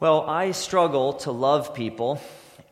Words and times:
Well, 0.00 0.22
I 0.22 0.52
struggle 0.52 1.12
to 1.24 1.30
love 1.30 1.74
people, 1.74 2.22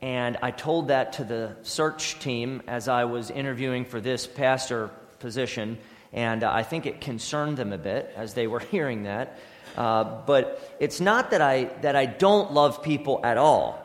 and 0.00 0.38
I 0.40 0.50
told 0.50 0.88
that 0.88 1.12
to 1.14 1.24
the 1.24 1.56
search 1.60 2.18
team 2.20 2.62
as 2.66 2.88
I 2.88 3.04
was 3.04 3.28
interviewing 3.28 3.84
for 3.84 4.00
this 4.00 4.26
pastor 4.26 4.88
position, 5.18 5.76
and 6.10 6.42
I 6.42 6.62
think 6.62 6.86
it 6.86 7.02
concerned 7.02 7.58
them 7.58 7.74
a 7.74 7.76
bit 7.76 8.10
as 8.16 8.32
they 8.32 8.46
were 8.46 8.60
hearing 8.70 9.02
that. 9.02 9.38
Uh, 9.76 10.04
but 10.24 10.74
it's 10.80 11.02
not 11.02 11.32
that 11.32 11.42
I, 11.42 11.64
that 11.82 11.96
I 11.96 12.06
don't 12.06 12.54
love 12.54 12.82
people 12.82 13.20
at 13.22 13.36
all. 13.36 13.76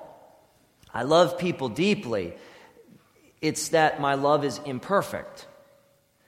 I 0.94 1.04
love 1.04 1.38
people 1.38 1.68
deeply. 1.68 2.36
It's 3.42 3.70
that 3.70 4.00
my 4.00 4.14
love 4.14 4.46
is 4.46 4.62
imperfect. 4.66 5.48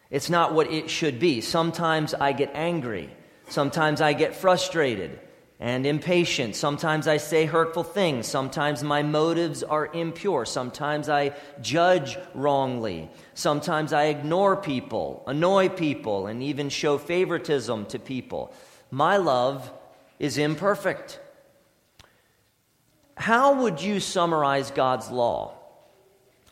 It's 0.10 0.30
not 0.30 0.54
what 0.54 0.70
it 0.70 0.90
should 0.90 1.20
be. 1.20 1.40
Sometimes 1.40 2.14
I 2.14 2.34
get 2.34 2.52
angry. 2.54 3.10
Sometimes 3.48 4.02
I 4.02 4.12
get 4.12 4.36
frustrated 4.36 5.18
and 5.60 5.86
impatient. 5.86 6.56
Sometimes 6.56 7.08
I 7.08 7.18
say 7.18 7.46
hurtful 7.46 7.84
things. 7.84 8.28
Sometimes 8.28 8.84
my 8.84 9.04
motives 9.04 9.64
are 9.64 9.88
impure. 9.88 10.46
Sometimes 10.46 11.08
I 11.08 11.34
judge 11.62 12.18
wrongly. 12.34 13.10
Sometimes 13.34 13.94
I 13.94 14.06
ignore 14.06 14.58
people, 14.58 15.24
annoy 15.28 15.70
people, 15.70 16.28
and 16.28 16.44
even 16.44 16.70
show 16.70 16.98
favoritism 16.98 17.86
to 17.88 18.00
people. 18.00 18.54
My 18.92 19.18
love 19.18 19.72
is 20.20 20.38
imperfect. 20.38 21.20
How 23.16 23.62
would 23.62 23.82
you 23.82 24.02
summarize 24.02 24.72
God's 24.72 25.10
law? 25.10 25.54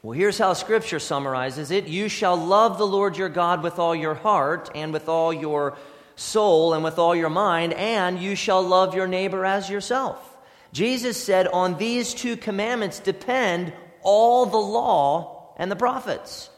Well, 0.01 0.17
here's 0.17 0.37
how 0.37 0.53
Scripture 0.53 0.99
summarizes 0.99 1.71
it 1.71 1.87
You 1.87 2.09
shall 2.09 2.35
love 2.35 2.77
the 2.77 2.87
Lord 2.87 3.17
your 3.17 3.29
God 3.29 3.63
with 3.63 3.79
all 3.79 3.95
your 3.95 4.15
heart 4.15 4.69
and 4.75 4.91
with 4.91 5.07
all 5.07 5.33
your 5.33 5.77
soul 6.15 6.73
and 6.73 6.83
with 6.83 6.99
all 6.99 7.15
your 7.15 7.29
mind, 7.29 7.73
and 7.73 8.19
you 8.19 8.35
shall 8.35 8.61
love 8.61 8.95
your 8.95 9.07
neighbor 9.07 9.45
as 9.45 9.69
yourself. 9.69 10.37
Jesus 10.71 11.21
said, 11.21 11.47
On 11.47 11.77
these 11.77 12.13
two 12.13 12.35
commandments 12.35 12.99
depend 12.99 13.73
all 14.01 14.45
the 14.45 14.57
law 14.57 15.53
and 15.57 15.71
the 15.71 15.75
prophets. 15.75 16.49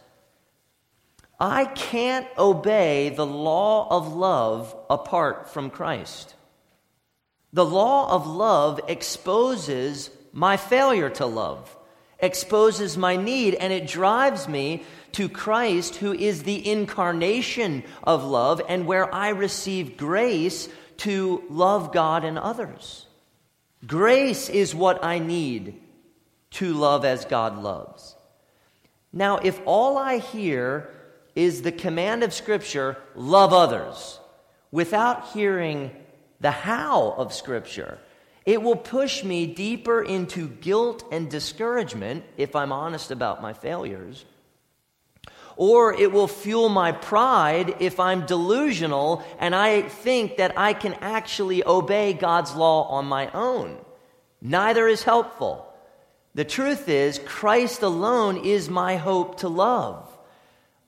I 1.39 1.65
can't 1.65 2.27
obey 2.37 3.09
the 3.09 3.25
law 3.25 3.87
of 3.89 4.13
love 4.13 4.75
apart 4.89 5.49
from 5.49 5.69
Christ. 5.69 6.33
The 7.51 7.65
law 7.65 8.09
of 8.11 8.25
love 8.25 8.79
exposes 8.87 10.09
my 10.31 10.57
failure 10.57 11.09
to 11.11 11.25
love, 11.25 11.74
exposes 12.19 12.97
my 12.97 13.15
need, 13.15 13.55
and 13.55 13.71
it 13.73 13.87
drives 13.87 14.47
me 14.47 14.83
to 15.13 15.29
Christ, 15.29 15.95
who 15.95 16.13
is 16.13 16.43
the 16.43 16.69
incarnation 16.69 17.83
of 18.03 18.23
love, 18.23 18.61
and 18.67 18.85
where 18.85 19.13
I 19.13 19.29
receive 19.29 19.97
grace 19.97 20.69
to 20.97 21.43
love 21.49 21.93
God 21.93 22.23
and 22.23 22.37
others. 22.37 23.05
Grace 23.85 24.49
is 24.49 24.73
what 24.73 25.03
I 25.03 25.19
need 25.19 25.81
to 26.51 26.73
love 26.73 27.05
as 27.05 27.25
God 27.25 27.61
loves. 27.61 28.15
Now, 29.11 29.37
if 29.37 29.59
all 29.65 29.97
I 29.97 30.17
hear 30.17 30.89
is 31.35 31.61
the 31.61 31.71
command 31.71 32.23
of 32.23 32.33
Scripture, 32.33 32.97
love 33.13 33.53
others, 33.53 34.19
without 34.71 35.29
hearing 35.33 35.91
the 36.39 36.51
how 36.51 37.11
of 37.17 37.33
Scripture, 37.33 37.99
it 38.45 38.61
will 38.61 38.75
push 38.75 39.23
me 39.23 39.47
deeper 39.47 40.01
into 40.01 40.47
guilt 40.47 41.03
and 41.11 41.29
discouragement 41.29 42.23
if 42.37 42.55
I'm 42.55 42.71
honest 42.71 43.11
about 43.11 43.41
my 43.41 43.53
failures 43.53 44.25
or 45.57 45.93
it 45.93 46.11
will 46.11 46.27
fuel 46.27 46.69
my 46.69 46.91
pride 46.91 47.75
if 47.79 47.99
I'm 47.99 48.25
delusional 48.25 49.23
and 49.39 49.55
I 49.55 49.83
think 49.83 50.37
that 50.37 50.57
I 50.57 50.73
can 50.73 50.93
actually 50.95 51.65
obey 51.65 52.13
God's 52.13 52.55
law 52.55 52.83
on 52.89 53.05
my 53.05 53.29
own. 53.31 53.77
Neither 54.41 54.87
is 54.87 55.03
helpful. 55.03 55.65
The 56.33 56.43
truth 56.43 56.89
is, 56.89 57.19
Christ 57.19 57.81
alone 57.81 58.45
is 58.45 58.69
my 58.69 58.97
hope 58.97 59.39
to 59.39 59.47
love. 59.47 60.09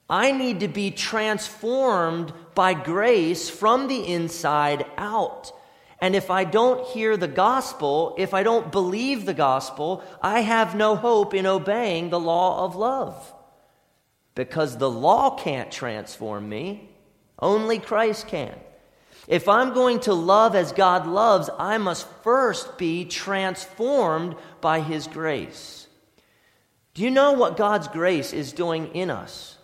I 0.10 0.32
need 0.32 0.62
to 0.62 0.68
be 0.68 0.92
transformed 0.92 2.34
by 2.54 2.74
grace 2.74 3.50
from 3.50 3.88
the 3.88 4.06
inside 4.06 4.86
out. 4.98 5.52
And 6.00 6.16
if 6.16 6.30
I 6.30 6.44
don't 6.44 6.86
hear 6.88 7.18
the 7.18 7.28
gospel, 7.28 8.16
if 8.18 8.34
I 8.34 8.44
don't 8.44 8.72
believe 8.72 9.26
the 9.26 9.34
gospel, 9.34 10.04
I 10.22 10.42
have 10.42 10.76
no 10.76 10.96
hope 10.96 11.34
in 11.34 11.46
obeying 11.46 12.10
the 12.10 12.20
law 12.20 12.66
of 12.66 12.76
love 12.76 13.34
because 14.36 14.78
the 14.78 14.90
law 14.90 15.36
can't 15.36 15.72
transform 15.72 16.48
me, 16.48 16.90
only 17.40 17.80
Christ 17.80 18.28
can. 18.28 18.54
If 19.28 19.50
I'm 19.50 19.74
going 19.74 20.00
to 20.02 20.14
love 20.14 20.56
as 20.56 20.72
God 20.72 21.08
loves, 21.08 21.50
I 21.58 21.80
must 21.80 22.08
first 22.24 22.78
be 22.78 23.06
transformed 23.06 24.36
by 24.62 24.82
His 24.82 25.08
grace. 25.08 25.88
Do 26.94 27.02
you 27.02 27.12
know 27.12 27.34
what 27.34 27.58
God's 27.58 27.88
grace 27.88 28.32
is 28.32 28.54
doing 28.54 28.96
in 28.96 29.10
us? 29.10 29.58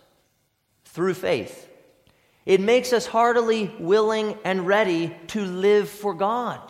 Through 0.86 1.14
faith. 1.14 1.68
It 2.46 2.60
makes 2.60 2.92
us 2.92 3.06
heartily 3.06 3.74
willing 3.78 4.36
and 4.44 4.66
ready 4.66 5.16
to 5.28 5.44
live 5.44 5.88
for 5.88 6.14
God 6.14 6.60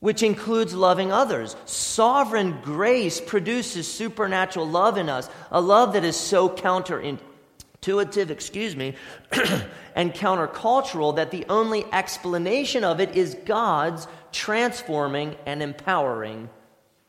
which 0.00 0.22
includes 0.22 0.74
loving 0.74 1.12
others. 1.12 1.54
Sovereign 1.66 2.58
grace 2.62 3.20
produces 3.20 3.86
supernatural 3.86 4.66
love 4.66 4.96
in 4.98 5.08
us, 5.08 5.28
a 5.50 5.60
love 5.60 5.92
that 5.92 6.04
is 6.04 6.16
so 6.16 6.48
counterintuitive, 6.48 8.30
excuse 8.30 8.74
me, 8.74 8.94
and 9.94 10.12
countercultural 10.14 11.16
that 11.16 11.30
the 11.30 11.44
only 11.48 11.84
explanation 11.92 12.82
of 12.82 13.00
it 13.00 13.14
is 13.14 13.36
God's 13.44 14.08
transforming 14.32 15.36
and 15.46 15.62
empowering 15.62 16.48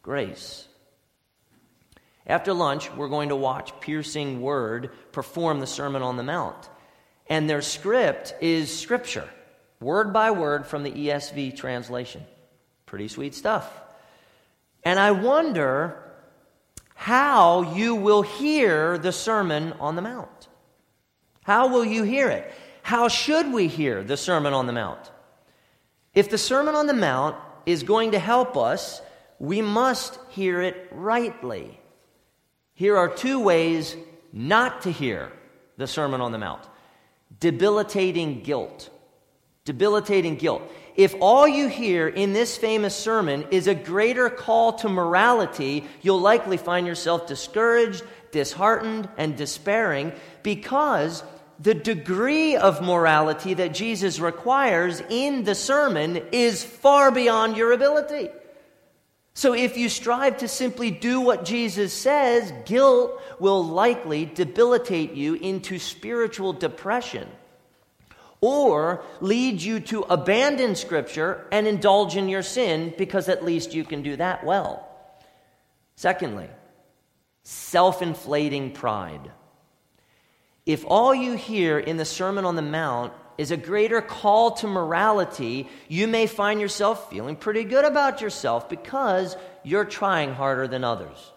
grace. 0.04 0.68
After 2.28 2.54
lunch, 2.54 2.92
we're 2.94 3.10
going 3.10 3.30
to 3.30 3.36
watch 3.36 3.72
Piercing 3.80 4.42
Word 4.42 4.92
perform 5.12 5.60
the 5.60 5.68
Sermon 5.68 6.02
on 6.02 6.18
the 6.18 6.24
Mount. 6.24 6.70
And 7.32 7.50
their 7.50 7.62
script 7.62 8.36
is 8.42 8.78
Scripture, 8.78 9.26
word 9.80 10.12
by 10.12 10.32
word 10.32 10.66
from 10.66 10.84
the 10.84 10.92
ESV 10.92 11.56
translation. 11.56 12.26
Pretty 12.86 13.08
sweet 13.08 13.34
stuff. 13.34 13.72
And 14.84 15.00
I 15.00 15.12
wonder 15.12 15.98
how 16.94 17.74
you 17.74 17.96
will 17.96 18.22
hear 18.22 18.98
the 18.98 19.14
Sermon 19.14 19.72
on 19.80 19.96
the 19.96 20.02
Mount. 20.02 20.50
How 21.44 21.70
will 21.70 21.86
you 21.86 22.04
hear 22.04 22.28
it? 22.28 22.52
How 22.84 23.08
should 23.08 23.54
we 23.54 23.70
hear 23.70 24.04
the 24.04 24.18
Sermon 24.18 24.52
on 24.52 24.68
the 24.68 24.74
Mount? 24.74 25.10
If 26.14 26.30
the 26.30 26.38
Sermon 26.38 26.76
on 26.76 26.86
the 26.86 26.94
Mount 26.94 27.38
is 27.66 27.84
going 27.84 28.12
to 28.12 28.20
help 28.20 28.58
us, 28.58 29.02
we 29.40 29.62
must 29.62 30.20
hear 30.32 30.62
it 30.62 30.90
rightly. 30.92 31.80
Here 32.74 32.98
are 32.98 33.08
two 33.08 33.40
ways 33.40 33.96
not 34.34 34.82
to 34.82 34.92
hear 34.92 35.32
the 35.78 35.88
Sermon 35.88 36.20
on 36.20 36.34
the 36.34 36.38
Mount 36.38 36.68
debilitating 37.40 38.42
guilt. 38.42 38.90
Debilitating 39.66 40.36
guilt 40.36 40.64
if 40.96 41.16
all 41.22 41.48
you 41.48 41.68
hear 41.68 42.08
in 42.08 42.34
this 42.34 42.58
famous 42.58 42.96
sermon 42.96 43.46
is 43.52 43.68
a 43.68 43.76
greater 43.76 44.30
call 44.30 44.74
to 44.74 44.90
morality, 44.90 45.86
you'll 46.02 46.20
likely 46.20 46.58
find 46.58 46.86
yourself 46.86 47.28
discouraged, 47.28 48.04
disheartened, 48.32 49.10
and 49.18 49.38
despairing 49.38 50.12
because 50.44 51.24
the 51.60 51.74
degree 51.74 52.56
of 52.56 52.82
morality 52.82 53.54
that 53.54 53.74
Jesus 53.74 54.20
requires 54.20 55.02
in 55.10 55.44
the 55.44 55.56
sermon 55.56 56.22
is 56.32 56.64
far 56.64 57.12
beyond 57.12 57.56
your 57.56 57.72
ability. 57.72 58.30
So, 59.34 59.54
if 59.54 59.78
you 59.78 59.88
strive 59.88 60.38
to 60.38 60.48
simply 60.48 60.92
do 60.92 61.22
what 61.22 61.46
Jesus 61.46 61.94
says, 61.94 62.54
guilt 62.66 63.22
will 63.40 63.64
likely 63.66 64.26
debilitate 64.26 65.14
you 65.14 65.36
into 65.36 65.80
spiritual 65.80 66.52
depression 66.52 67.30
or 68.42 69.04
lead 69.22 69.62
you 69.62 69.80
to 69.80 70.02
abandon 70.02 70.76
Scripture 70.76 71.48
and 71.52 71.66
indulge 71.66 72.18
in 72.18 72.28
your 72.28 72.42
sin 72.42 72.94
because 72.98 73.30
at 73.30 73.46
least 73.46 73.74
you 73.74 73.86
can 73.86 74.02
do 74.02 74.16
that 74.18 74.44
well. 74.44 74.88
Secondly, 75.96 76.50
self 77.44 78.02
inflating 78.02 78.72
pride. 78.72 79.32
If 80.66 80.84
all 80.88 81.16
you 81.16 81.34
hear 81.36 81.80
in 81.80 81.98
the 81.98 82.06
Sermon 82.06 82.46
on 82.46 82.56
the 82.56 82.62
Mount 82.62 83.14
is 83.38 83.52
a 83.52 83.58
greater 83.58 84.02
call 84.02 84.52
to 84.52 84.68
morality, 84.68 85.68
you 85.88 86.08
may 86.08 86.28
find 86.28 86.60
yourself 86.60 87.10
feeling 87.10 87.36
pretty 87.36 87.64
good 87.64 87.86
about 87.86 88.22
yourself 88.22 88.70
because 88.70 89.36
you're 89.64 89.86
trying 89.86 90.34
harder 90.34 90.68
than 90.68 90.84
others. 90.84 91.32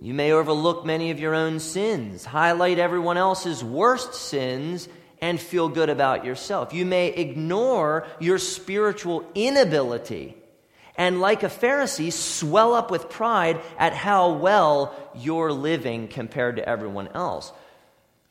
You 0.00 0.14
may 0.14 0.32
overlook 0.32 0.84
many 0.84 1.10
of 1.10 1.20
your 1.20 1.34
own 1.34 1.60
sins, 1.60 2.24
highlight 2.24 2.78
everyone 2.78 3.16
else's 3.16 3.62
worst 3.62 4.14
sins, 4.14 4.88
and 5.20 5.40
feel 5.40 5.68
good 5.68 5.88
about 5.88 6.24
yourself. 6.24 6.74
You 6.74 6.84
may 6.84 7.08
ignore 7.08 8.06
your 8.18 8.38
spiritual 8.38 9.24
inability 9.36 10.36
and, 10.96 11.20
like 11.20 11.42
a 11.42 11.48
Pharisee, 11.48 12.12
swell 12.12 12.74
up 12.74 12.90
with 12.90 13.08
pride 13.08 13.60
at 13.78 13.94
how 13.94 14.32
well 14.32 14.94
you're 15.14 15.52
living 15.52 16.08
compared 16.08 16.56
to 16.56 16.68
everyone 16.68 17.08
else. 17.14 17.52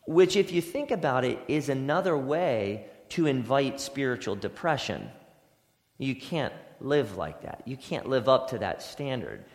Which, 0.06 0.36
if 0.36 0.52
you 0.52 0.62
think 0.62 0.92
about 0.92 1.24
it, 1.24 1.40
is 1.48 1.70
another 1.70 2.18
way 2.18 2.88
to 3.10 3.28
invite 3.28 3.80
spiritual 3.80 4.36
depression. 4.36 5.10
You 5.98 6.16
can't 6.16 6.54
live 6.80 7.18
like 7.18 7.44
that. 7.44 7.62
You 7.66 7.78
can't 7.78 8.08
live 8.08 8.28
up 8.28 8.50
to 8.50 8.58
that 8.60 8.82
standard. 8.82 9.46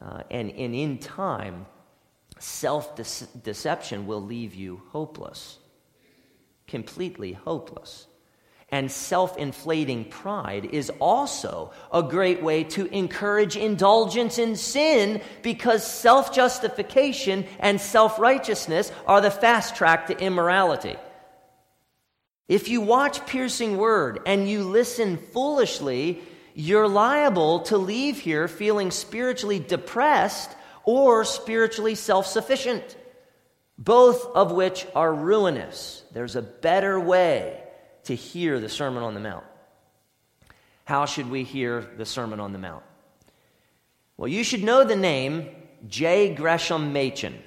Uh, 0.00 0.22
and, 0.30 0.50
and 0.50 0.74
in 0.74 0.98
time, 0.98 1.66
self 2.38 2.94
deception 3.42 4.06
will 4.06 4.22
leave 4.22 4.54
you 4.54 4.82
hopeless, 4.90 5.58
completely 6.66 7.32
hopeless. 7.32 8.06
And 8.70 8.90
self 8.90 9.38
inflating 9.38 10.04
pride 10.04 10.66
is 10.66 10.90
also 11.00 11.72
a 11.90 12.02
great 12.02 12.42
way 12.42 12.64
to 12.64 12.84
encourage 12.94 13.56
indulgence 13.56 14.38
in 14.38 14.56
sin 14.56 15.22
because 15.42 15.90
self 15.90 16.34
justification 16.34 17.46
and 17.60 17.80
self 17.80 18.18
righteousness 18.18 18.92
are 19.06 19.22
the 19.22 19.30
fast 19.30 19.74
track 19.74 20.08
to 20.08 20.18
immorality. 20.18 20.96
If 22.46 22.68
you 22.68 22.82
watch 22.82 23.26
Piercing 23.26 23.78
Word 23.78 24.20
and 24.26 24.48
you 24.48 24.64
listen 24.64 25.16
foolishly, 25.16 26.20
you're 26.54 26.88
liable 26.88 27.60
to 27.60 27.78
leave 27.78 28.18
here 28.18 28.48
feeling 28.48 28.90
spiritually 28.90 29.60
depressed 29.60 30.50
or 30.84 31.24
spiritually 31.24 31.94
self 31.94 32.26
sufficient, 32.26 32.96
both 33.78 34.26
of 34.34 34.52
which 34.52 34.86
are 34.94 35.14
ruinous. 35.14 36.02
There's 36.12 36.36
a 36.36 36.42
better 36.42 37.00
way 37.00 37.62
to 38.08 38.14
hear 38.14 38.58
the 38.60 38.68
Sermon 38.68 39.02
on 39.02 39.14
the 39.14 39.20
Mount. 39.20 39.44
How 40.84 41.06
should 41.06 41.30
we 41.30 41.44
hear 41.44 41.86
the 41.96 42.06
Sermon 42.06 42.40
on 42.40 42.52
the 42.52 42.58
Mount? 42.58 42.82
Well, 44.16 44.28
you 44.28 44.42
should 44.42 44.64
know 44.64 44.82
the 44.84 44.96
name 44.96 45.48
J. 45.86 46.34
Gresham 46.34 46.92
Machen. 46.92 47.38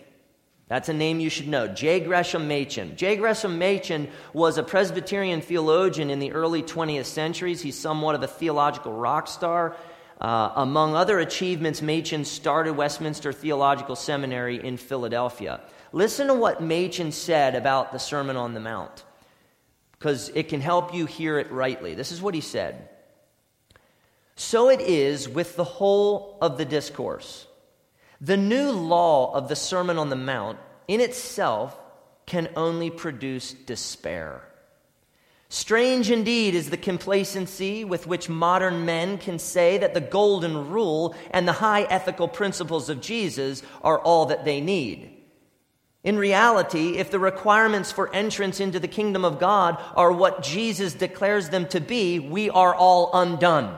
That's 0.67 0.87
a 0.87 0.93
name 0.93 1.19
you 1.19 1.29
should 1.29 1.47
know. 1.47 1.67
J. 1.67 1.99
Gresham 1.99 2.47
Machen. 2.47 2.95
J. 2.95 3.17
Gresham 3.17 3.59
Machen 3.59 4.07
was 4.33 4.57
a 4.57 4.63
Presbyterian 4.63 5.41
theologian 5.41 6.09
in 6.09 6.19
the 6.19 6.31
early 6.31 6.63
20th 6.63 7.05
centuries. 7.05 7.61
He's 7.61 7.77
somewhat 7.77 8.15
of 8.15 8.23
a 8.23 8.27
theological 8.27 8.93
rock 8.93 9.27
star. 9.27 9.75
Uh, 10.21 10.53
among 10.55 10.95
other 10.95 11.19
achievements, 11.19 11.81
Machen 11.81 12.23
started 12.23 12.73
Westminster 12.73 13.33
Theological 13.33 13.95
Seminary 13.95 14.63
in 14.63 14.77
Philadelphia. 14.77 15.59
Listen 15.91 16.27
to 16.27 16.35
what 16.35 16.61
Machen 16.61 17.11
said 17.11 17.55
about 17.55 17.91
the 17.91 17.97
Sermon 17.97 18.37
on 18.37 18.53
the 18.53 18.59
Mount, 18.59 19.03
because 20.01 20.29
it 20.33 20.49
can 20.49 20.61
help 20.61 20.95
you 20.95 21.05
hear 21.05 21.37
it 21.37 21.51
rightly. 21.51 21.93
This 21.93 22.11
is 22.11 22.23
what 22.23 22.33
he 22.33 22.41
said 22.41 22.89
So 24.35 24.69
it 24.69 24.81
is 24.81 25.29
with 25.29 25.55
the 25.55 25.63
whole 25.63 26.39
of 26.41 26.57
the 26.57 26.65
discourse. 26.65 27.45
The 28.19 28.37
new 28.37 28.71
law 28.71 29.31
of 29.35 29.47
the 29.47 29.55
Sermon 29.55 29.99
on 29.99 30.09
the 30.09 30.15
Mount 30.15 30.57
in 30.87 31.01
itself 31.01 31.79
can 32.25 32.49
only 32.55 32.89
produce 32.89 33.53
despair. 33.53 34.41
Strange 35.49 36.09
indeed 36.09 36.55
is 36.55 36.71
the 36.71 36.77
complacency 36.77 37.85
with 37.85 38.07
which 38.07 38.27
modern 38.27 38.85
men 38.85 39.19
can 39.19 39.37
say 39.37 39.77
that 39.77 39.93
the 39.93 40.01
golden 40.01 40.69
rule 40.69 41.13
and 41.29 41.47
the 41.47 41.53
high 41.53 41.83
ethical 41.83 42.27
principles 42.27 42.89
of 42.89 43.01
Jesus 43.01 43.61
are 43.83 43.99
all 43.99 44.27
that 44.27 44.45
they 44.45 44.61
need. 44.61 45.20
In 46.03 46.17
reality, 46.17 46.97
if 46.97 47.11
the 47.11 47.19
requirements 47.19 47.91
for 47.91 48.13
entrance 48.13 48.59
into 48.59 48.79
the 48.79 48.87
kingdom 48.87 49.23
of 49.23 49.39
God 49.39 49.81
are 49.95 50.11
what 50.11 50.41
Jesus 50.41 50.93
declares 50.93 51.49
them 51.49 51.67
to 51.67 51.79
be, 51.79 52.17
we 52.17 52.49
are 52.49 52.73
all 52.73 53.11
undone. 53.13 53.77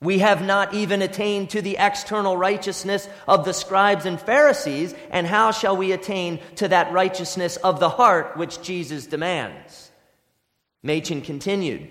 We 0.00 0.18
have 0.18 0.44
not 0.44 0.74
even 0.74 1.02
attained 1.02 1.50
to 1.50 1.62
the 1.62 1.76
external 1.78 2.36
righteousness 2.36 3.08
of 3.28 3.44
the 3.44 3.54
scribes 3.54 4.06
and 4.06 4.20
Pharisees, 4.20 4.94
and 5.10 5.26
how 5.26 5.52
shall 5.52 5.76
we 5.76 5.92
attain 5.92 6.40
to 6.56 6.68
that 6.68 6.92
righteousness 6.92 7.56
of 7.56 7.80
the 7.80 7.88
heart 7.88 8.36
which 8.36 8.60
Jesus 8.60 9.06
demands? 9.06 9.90
Machen 10.82 11.22
continued 11.22 11.88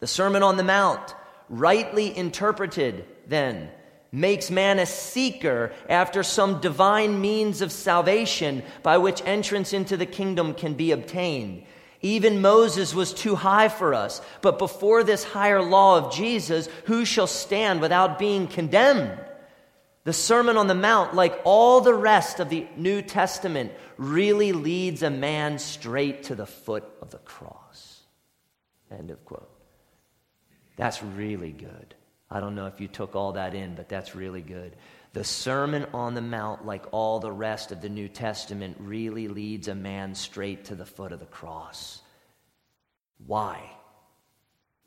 The 0.00 0.06
Sermon 0.06 0.42
on 0.42 0.58
the 0.58 0.64
Mount, 0.64 1.14
rightly 1.48 2.14
interpreted, 2.14 3.06
then, 3.26 3.70
makes 4.14 4.50
man 4.50 4.78
a 4.78 4.86
seeker 4.86 5.72
after 5.88 6.22
some 6.22 6.60
divine 6.60 7.20
means 7.20 7.60
of 7.60 7.72
salvation 7.72 8.62
by 8.82 8.96
which 8.98 9.22
entrance 9.26 9.72
into 9.72 9.96
the 9.96 10.06
kingdom 10.06 10.54
can 10.54 10.74
be 10.74 10.92
obtained. 10.92 11.64
Even 12.00 12.40
Moses 12.40 12.94
was 12.94 13.12
too 13.12 13.34
high 13.34 13.68
for 13.68 13.92
us. 13.92 14.20
But 14.40 14.58
before 14.58 15.02
this 15.02 15.24
higher 15.24 15.62
law 15.62 15.98
of 15.98 16.12
Jesus, 16.12 16.68
who 16.84 17.04
shall 17.04 17.26
stand 17.26 17.80
without 17.80 18.18
being 18.18 18.46
condemned? 18.46 19.18
The 20.04 20.12
Sermon 20.12 20.58
on 20.58 20.66
the 20.66 20.74
Mount, 20.74 21.14
like 21.14 21.40
all 21.44 21.80
the 21.80 21.94
rest 21.94 22.38
of 22.38 22.50
the 22.50 22.66
New 22.76 23.00
Testament, 23.00 23.72
really 23.96 24.52
leads 24.52 25.02
a 25.02 25.10
man 25.10 25.58
straight 25.58 26.24
to 26.24 26.34
the 26.34 26.46
foot 26.46 26.84
of 27.00 27.10
the 27.10 27.18
cross. 27.18 28.02
End 28.90 29.10
of 29.10 29.24
quote. 29.24 29.50
That's 30.76 31.02
really 31.02 31.52
good. 31.52 31.94
I 32.30 32.40
don't 32.40 32.54
know 32.54 32.66
if 32.66 32.80
you 32.80 32.88
took 32.88 33.14
all 33.14 33.32
that 33.32 33.54
in, 33.54 33.74
but 33.74 33.88
that's 33.88 34.14
really 34.14 34.42
good. 34.42 34.76
The 35.12 35.24
Sermon 35.24 35.86
on 35.94 36.14
the 36.14 36.20
Mount, 36.20 36.66
like 36.66 36.86
all 36.90 37.20
the 37.20 37.30
rest 37.30 37.70
of 37.70 37.80
the 37.80 37.88
New 37.88 38.08
Testament, 38.08 38.76
really 38.80 39.28
leads 39.28 39.68
a 39.68 39.74
man 39.74 40.14
straight 40.14 40.64
to 40.66 40.74
the 40.74 40.84
foot 40.84 41.12
of 41.12 41.20
the 41.20 41.26
cross. 41.26 42.02
Why? 43.24 43.70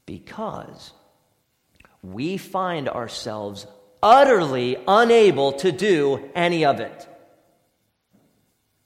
Because 0.06 0.92
we 2.02 2.38
find 2.38 2.90
ourselves 2.90 3.66
utterly 4.04 4.78
unable 4.88 5.54
to 5.54 5.72
do 5.72 6.30
any 6.36 6.66
of 6.66 6.80
it. 6.80 7.08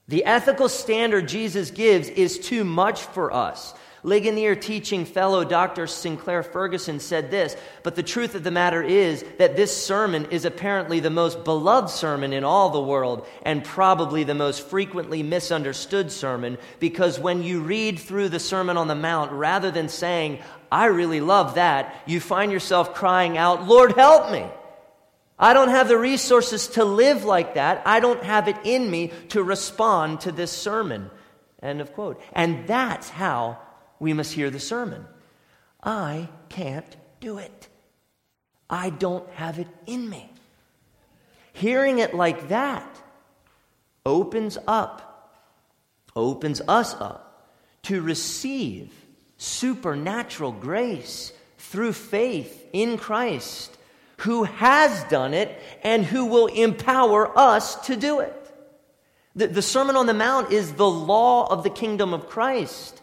The 0.07 0.25
ethical 0.25 0.69
standard 0.69 1.27
Jesus 1.27 1.71
gives 1.71 2.09
is 2.09 2.37
too 2.37 2.63
much 2.63 3.01
for 3.01 3.33
us. 3.33 3.73
Ligonier 4.03 4.55
teaching 4.55 5.05
fellow 5.05 5.43
Dr. 5.43 5.85
Sinclair 5.85 6.41
Ferguson 6.41 6.99
said 6.99 7.29
this, 7.29 7.55
but 7.83 7.95
the 7.95 8.03
truth 8.03 8.33
of 8.33 8.43
the 8.43 8.49
matter 8.49 8.81
is 8.81 9.23
that 9.37 9.55
this 9.55 9.85
sermon 9.85 10.27
is 10.31 10.43
apparently 10.43 10.99
the 10.99 11.09
most 11.09 11.43
beloved 11.43 11.89
sermon 11.89 12.33
in 12.33 12.43
all 12.43 12.71
the 12.71 12.81
world 12.81 13.27
and 13.43 13.63
probably 13.63 14.23
the 14.23 14.33
most 14.33 14.67
frequently 14.67 15.21
misunderstood 15.21 16.11
sermon 16.11 16.57
because 16.79 17.19
when 17.19 17.43
you 17.43 17.61
read 17.61 17.99
through 17.99 18.29
the 18.29 18.39
Sermon 18.39 18.77
on 18.77 18.87
the 18.87 18.95
Mount, 18.95 19.31
rather 19.31 19.69
than 19.69 19.87
saying, 19.87 20.39
I 20.71 20.85
really 20.85 21.21
love 21.21 21.55
that, 21.55 22.01
you 22.07 22.19
find 22.19 22.51
yourself 22.51 22.95
crying 22.95 23.37
out, 23.37 23.67
Lord, 23.67 23.93
help 23.93 24.31
me. 24.31 24.45
I 25.37 25.53
don't 25.53 25.69
have 25.69 25.87
the 25.87 25.97
resources 25.97 26.67
to 26.69 26.85
live 26.85 27.23
like 27.23 27.55
that. 27.55 27.81
I 27.85 27.99
don't 27.99 28.23
have 28.23 28.47
it 28.47 28.57
in 28.63 28.89
me 28.89 29.11
to 29.29 29.43
respond 29.43 30.21
to 30.21 30.31
this 30.31 30.51
sermon. 30.51 31.09
End 31.61 31.81
of 31.81 31.93
quote. 31.93 32.21
And 32.33 32.67
that's 32.67 33.09
how 33.09 33.59
we 34.01 34.13
must 34.13 34.33
hear 34.33 34.49
the 34.49 34.59
sermon. 34.59 35.05
I 35.83 36.27
can't 36.49 36.97
do 37.19 37.37
it. 37.37 37.67
I 38.67 38.89
don't 38.89 39.29
have 39.33 39.59
it 39.59 39.67
in 39.85 40.09
me. 40.09 40.27
Hearing 41.53 41.99
it 41.99 42.15
like 42.15 42.49
that 42.49 42.89
opens 44.03 44.57
up, 44.67 45.37
opens 46.15 46.61
us 46.67 46.95
up 46.95 47.47
to 47.83 48.01
receive 48.01 48.91
supernatural 49.37 50.51
grace 50.51 51.31
through 51.59 51.93
faith 51.93 52.67
in 52.73 52.97
Christ, 52.97 53.77
who 54.17 54.45
has 54.45 55.03
done 55.05 55.35
it 55.35 55.61
and 55.83 56.03
who 56.03 56.25
will 56.25 56.47
empower 56.47 57.37
us 57.37 57.75
to 57.85 57.95
do 57.95 58.21
it. 58.21 58.51
The, 59.35 59.45
the 59.45 59.61
Sermon 59.61 59.95
on 59.95 60.07
the 60.07 60.15
Mount 60.15 60.51
is 60.51 60.73
the 60.73 60.89
law 60.89 61.45
of 61.51 61.61
the 61.61 61.69
kingdom 61.69 62.15
of 62.15 62.27
Christ. 62.27 63.00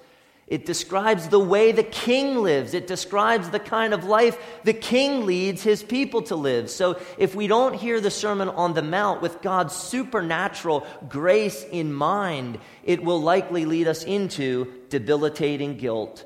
It 0.48 0.64
describes 0.64 1.28
the 1.28 1.38
way 1.38 1.72
the 1.72 1.82
king 1.82 2.38
lives. 2.38 2.72
It 2.72 2.86
describes 2.86 3.50
the 3.50 3.60
kind 3.60 3.92
of 3.92 4.04
life 4.04 4.38
the 4.64 4.72
king 4.72 5.26
leads 5.26 5.62
his 5.62 5.82
people 5.82 6.22
to 6.22 6.36
live. 6.36 6.70
So 6.70 6.98
if 7.18 7.34
we 7.34 7.46
don't 7.46 7.74
hear 7.74 8.00
the 8.00 8.10
Sermon 8.10 8.48
on 8.48 8.72
the 8.72 8.82
Mount 8.82 9.20
with 9.20 9.42
God's 9.42 9.76
supernatural 9.76 10.86
grace 11.06 11.64
in 11.70 11.92
mind, 11.92 12.58
it 12.82 13.04
will 13.04 13.20
likely 13.20 13.66
lead 13.66 13.88
us 13.88 14.04
into 14.04 14.72
debilitating 14.88 15.76
guilt 15.76 16.24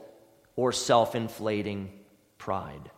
or 0.55 0.71
self 0.71 1.17
inflating 1.17 1.91
pride. 2.39 2.91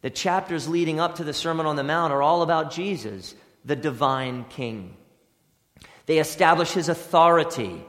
The 0.00 0.10
chapters 0.10 0.68
leading 0.68 0.98
up 0.98 1.16
to 1.16 1.24
the 1.24 1.32
Sermon 1.32 1.66
on 1.66 1.76
the 1.76 1.84
Mount 1.84 2.12
are 2.12 2.20
all 2.20 2.42
about 2.42 2.72
Jesus, 2.72 3.32
the 3.64 3.76
divine 3.76 4.44
king. 4.50 4.96
They 6.06 6.18
establish 6.18 6.72
his 6.72 6.88
authority 6.88 7.80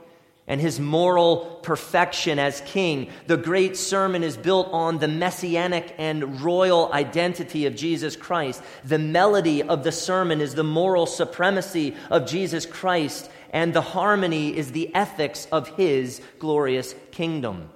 and 0.48 0.62
his 0.62 0.80
moral 0.80 1.60
perfection 1.64 2.38
as 2.38 2.62
king. 2.62 3.10
The 3.26 3.38
great 3.38 3.76
sermon 3.76 4.24
is 4.24 4.38
built 4.38 4.70
on 4.72 5.00
the 5.00 5.08
messianic 5.08 5.96
and 5.98 6.42
royal 6.42 6.94
identity 6.94 7.66
of 7.66 7.76
Jesus 7.76 8.16
Christ. 8.16 8.62
The 8.84 9.00
melody 9.00 9.64
of 9.64 9.84
the 9.84 9.92
sermon 9.92 10.42
is 10.42 10.54
the 10.54 10.64
moral 10.64 11.08
supremacy 11.08 11.96
of 12.12 12.28
Jesus 12.28 12.66
Christ, 12.66 13.30
and 13.52 13.74
the 13.74 13.82
harmony 13.82 14.56
is 14.56 14.72
the 14.72 14.94
ethics 14.94 15.48
of 15.52 15.70
his 15.70 16.22
glorious 16.38 16.94
kingdom. 17.12 17.70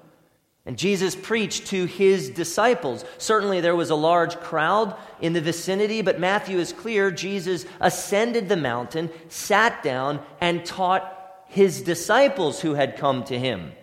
And 0.66 0.78
Jesus 0.78 1.16
preached 1.16 1.68
to 1.68 1.86
his 1.86 2.30
disciples. 2.30 3.04
Certainly, 3.18 3.62
there 3.62 3.76
was 3.76 3.90
a 3.90 3.96
large 3.96 4.36
crowd 4.36 4.96
in 5.20 5.34
the 5.34 5.42
vicinity, 5.42 6.04
but 6.04 6.20
Matthew 6.20 6.60
is 6.60 6.74
clear 6.74 7.10
Jesus 7.10 7.66
ascended 7.80 8.50
the 8.50 8.58
mountain, 8.58 9.10
sat 9.30 9.82
down, 9.82 10.20
and 10.40 10.64
taught 10.64 11.19
his 11.50 11.82
disciples 11.82 12.62
who 12.62 12.76
had 12.76 12.98
come 12.98 13.24
to 13.26 13.38
him. 13.38 13.74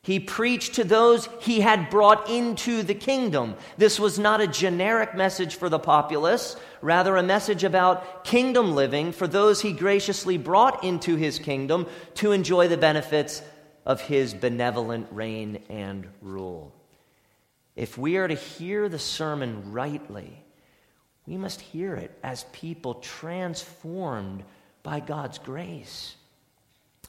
He 0.00 0.20
preached 0.20 0.76
to 0.76 0.84
those 0.84 1.28
he 1.40 1.60
had 1.60 1.90
brought 1.90 2.30
into 2.30 2.82
the 2.82 2.94
kingdom. 2.94 3.56
This 3.76 4.00
was 4.00 4.18
not 4.18 4.40
a 4.40 4.46
generic 4.46 5.14
message 5.14 5.56
for 5.56 5.68
the 5.68 5.80
populace, 5.80 6.56
rather, 6.80 7.16
a 7.16 7.22
message 7.22 7.64
about 7.64 8.24
kingdom 8.24 8.74
living 8.74 9.12
for 9.12 9.26
those 9.26 9.60
he 9.60 9.72
graciously 9.72 10.38
brought 10.38 10.84
into 10.84 11.16
his 11.16 11.38
kingdom 11.38 11.86
to 12.14 12.32
enjoy 12.32 12.68
the 12.68 12.78
benefits 12.78 13.42
of 13.84 14.00
his 14.00 14.32
benevolent 14.32 15.08
reign 15.10 15.62
and 15.68 16.06
rule. 16.22 16.72
If 17.74 17.98
we 17.98 18.16
are 18.16 18.28
to 18.28 18.34
hear 18.34 18.88
the 18.88 18.98
sermon 19.00 19.72
rightly, 19.72 20.42
we 21.26 21.36
must 21.36 21.60
hear 21.60 21.94
it 21.96 22.16
as 22.22 22.44
people 22.52 22.94
transformed 22.94 24.44
by 24.84 25.00
God's 25.00 25.38
grace 25.38 26.14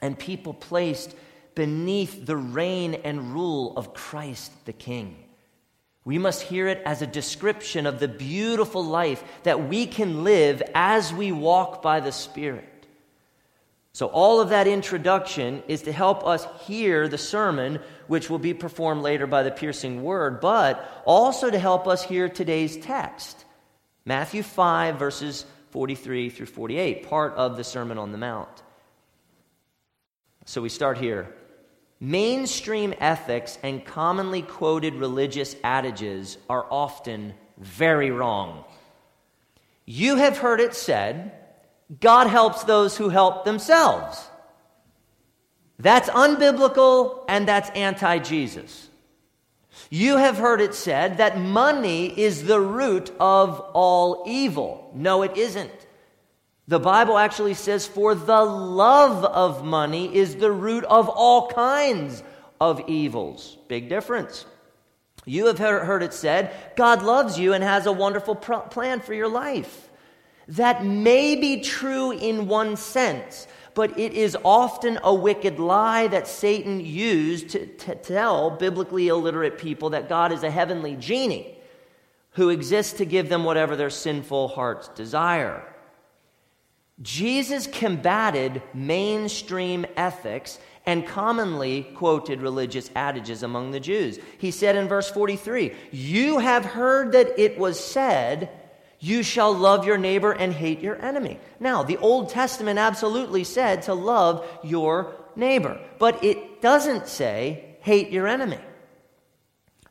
and 0.02 0.18
people 0.18 0.54
placed 0.54 1.16
beneath 1.56 2.26
the 2.26 2.38
reign 2.38 2.94
and 2.96 3.34
rule 3.34 3.76
of 3.76 3.94
Christ 3.94 4.52
the 4.66 4.74
King. 4.74 5.18
We 6.06 6.18
must 6.18 6.42
hear 6.42 6.68
it 6.68 6.82
as 6.86 7.02
a 7.02 7.08
description 7.08 7.86
of 7.86 8.00
the 8.00 8.08
beautiful 8.08 8.84
life 8.84 9.24
that 9.44 9.68
we 9.68 9.86
can 9.86 10.24
live 10.24 10.64
as 10.74 11.14
we 11.14 11.32
walk 11.32 11.82
by 11.82 12.00
the 12.00 12.12
Spirit. 12.12 12.66
So, 13.92 14.08
all 14.08 14.40
of 14.40 14.50
that 14.50 14.68
introduction 14.68 15.62
is 15.68 15.82
to 15.82 15.92
help 15.92 16.26
us 16.26 16.48
hear 16.66 17.08
the 17.08 17.18
sermon, 17.18 17.80
which 18.08 18.30
will 18.30 18.40
be 18.40 18.54
performed 18.54 19.02
later 19.02 19.28
by 19.28 19.44
the 19.44 19.52
piercing 19.52 20.04
word, 20.04 20.40
but 20.40 21.04
also 21.06 21.50
to 21.50 21.60
help 21.60 21.88
us 21.88 22.04
hear 22.04 22.30
today's 22.30 22.78
text 22.78 23.44
Matthew 24.06 24.42
5, 24.42 24.98
verses 24.98 25.46
43 25.72 26.30
through 26.30 26.46
48, 26.46 27.10
part 27.10 27.34
of 27.34 27.58
the 27.58 27.64
Sermon 27.64 27.98
on 27.98 28.12
the 28.12 28.18
Mount. 28.18 28.64
So 30.50 30.64
we 30.64 30.70
start 30.70 30.98
here. 30.98 31.32
Mainstream 32.00 32.96
ethics 33.00 33.60
and 33.62 33.86
commonly 33.86 34.42
quoted 34.42 34.96
religious 34.96 35.56
adages 35.64 36.40
are 36.50 36.66
often 36.72 37.36
very 37.60 38.10
wrong. 38.10 38.64
You 39.86 40.16
have 40.16 40.40
heard 40.40 40.60
it 40.60 40.74
said, 40.74 41.34
God 42.02 42.26
helps 42.26 42.64
those 42.64 42.98
who 42.98 43.10
help 43.10 43.46
themselves. 43.46 44.28
That's 45.78 46.10
unbiblical 46.10 47.26
and 47.30 47.48
that's 47.48 47.70
anti 47.70 48.18
Jesus. 48.18 48.90
You 49.92 50.18
have 50.18 50.40
heard 50.40 50.62
it 50.62 50.74
said 50.74 51.18
that 51.18 51.38
money 51.38 52.08
is 52.20 52.46
the 52.46 52.60
root 52.60 53.12
of 53.20 53.60
all 53.76 54.24
evil. 54.26 54.90
No, 54.96 55.22
it 55.22 55.38
isn't. 55.38 55.86
The 56.70 56.80
Bible 56.80 57.18
actually 57.18 57.56
says, 57.56 57.88
For 57.88 58.14
the 58.14 58.44
love 58.44 59.26
of 59.26 59.66
money 59.66 60.16
is 60.16 60.36
the 60.36 60.52
root 60.52 60.84
of 60.84 61.10
all 61.10 61.48
kinds 61.48 62.22
of 62.62 62.88
evils. 62.88 63.58
Big 63.68 63.90
difference. 63.90 64.46
You 65.26 65.48
have 65.48 65.58
heard 65.58 66.04
it 66.04 66.14
said, 66.14 66.54
God 66.76 67.02
loves 67.02 67.40
you 67.40 67.54
and 67.54 67.64
has 67.64 67.88
a 67.88 67.92
wonderful 67.92 68.36
plan 68.36 69.00
for 69.00 69.16
your 69.16 69.28
life. 69.28 69.90
That 70.48 70.86
may 70.86 71.36
be 71.36 71.62
true 71.62 72.12
in 72.12 72.48
one 72.48 72.76
sense, 72.76 73.48
but 73.74 73.98
it 73.98 74.14
is 74.14 74.38
often 74.46 75.00
a 75.04 75.14
wicked 75.14 75.58
lie 75.58 76.06
that 76.10 76.28
Satan 76.28 76.82
used 76.82 77.50
to, 77.50 77.66
to 77.66 77.96
tell 77.96 78.52
biblically 78.52 79.08
illiterate 79.08 79.58
people 79.58 79.90
that 79.90 80.08
God 80.08 80.32
is 80.32 80.44
a 80.44 80.52
heavenly 80.52 80.96
genie 80.96 81.58
who 82.34 82.50
exists 82.50 82.94
to 83.00 83.06
give 83.06 83.28
them 83.28 83.44
whatever 83.44 83.76
their 83.76 83.90
sinful 83.90 84.50
hearts 84.50 84.88
desire. 84.90 85.64
Jesus 87.02 87.68
combated 87.68 88.62
mainstream 88.74 89.86
ethics 89.96 90.60
and 90.86 91.06
commonly 91.08 91.84
quoted 91.96 92.42
religious 92.42 92.90
adages 92.96 93.44
among 93.44 93.72
the 93.72 93.80
Jews. 93.80 94.20
He 94.38 94.52
said 94.52 94.76
in 94.76 94.88
verse 94.88 95.10
43 95.10 95.74
You 95.92 96.40
have 96.40 96.66
heard 96.66 97.12
that 97.14 97.40
it 97.40 97.58
was 97.58 97.80
said, 97.80 98.50
You 99.00 99.24
shall 99.24 99.54
love 99.54 99.86
your 99.86 99.98
neighbor 99.98 100.32
and 100.32 100.52
hate 100.52 100.80
your 100.80 101.02
enemy. 101.02 101.40
Now, 101.60 101.84
the 101.84 101.98
Old 101.98 102.30
Testament 102.30 102.80
absolutely 102.80 103.44
said 103.44 103.84
to 103.84 103.94
love 103.94 104.46
your 104.64 105.14
neighbor, 105.36 105.80
but 106.00 106.24
it 106.24 106.62
doesn't 106.62 107.08
say, 107.08 107.78
Hate 107.82 108.10
your 108.10 108.28
enemy. 108.28 108.60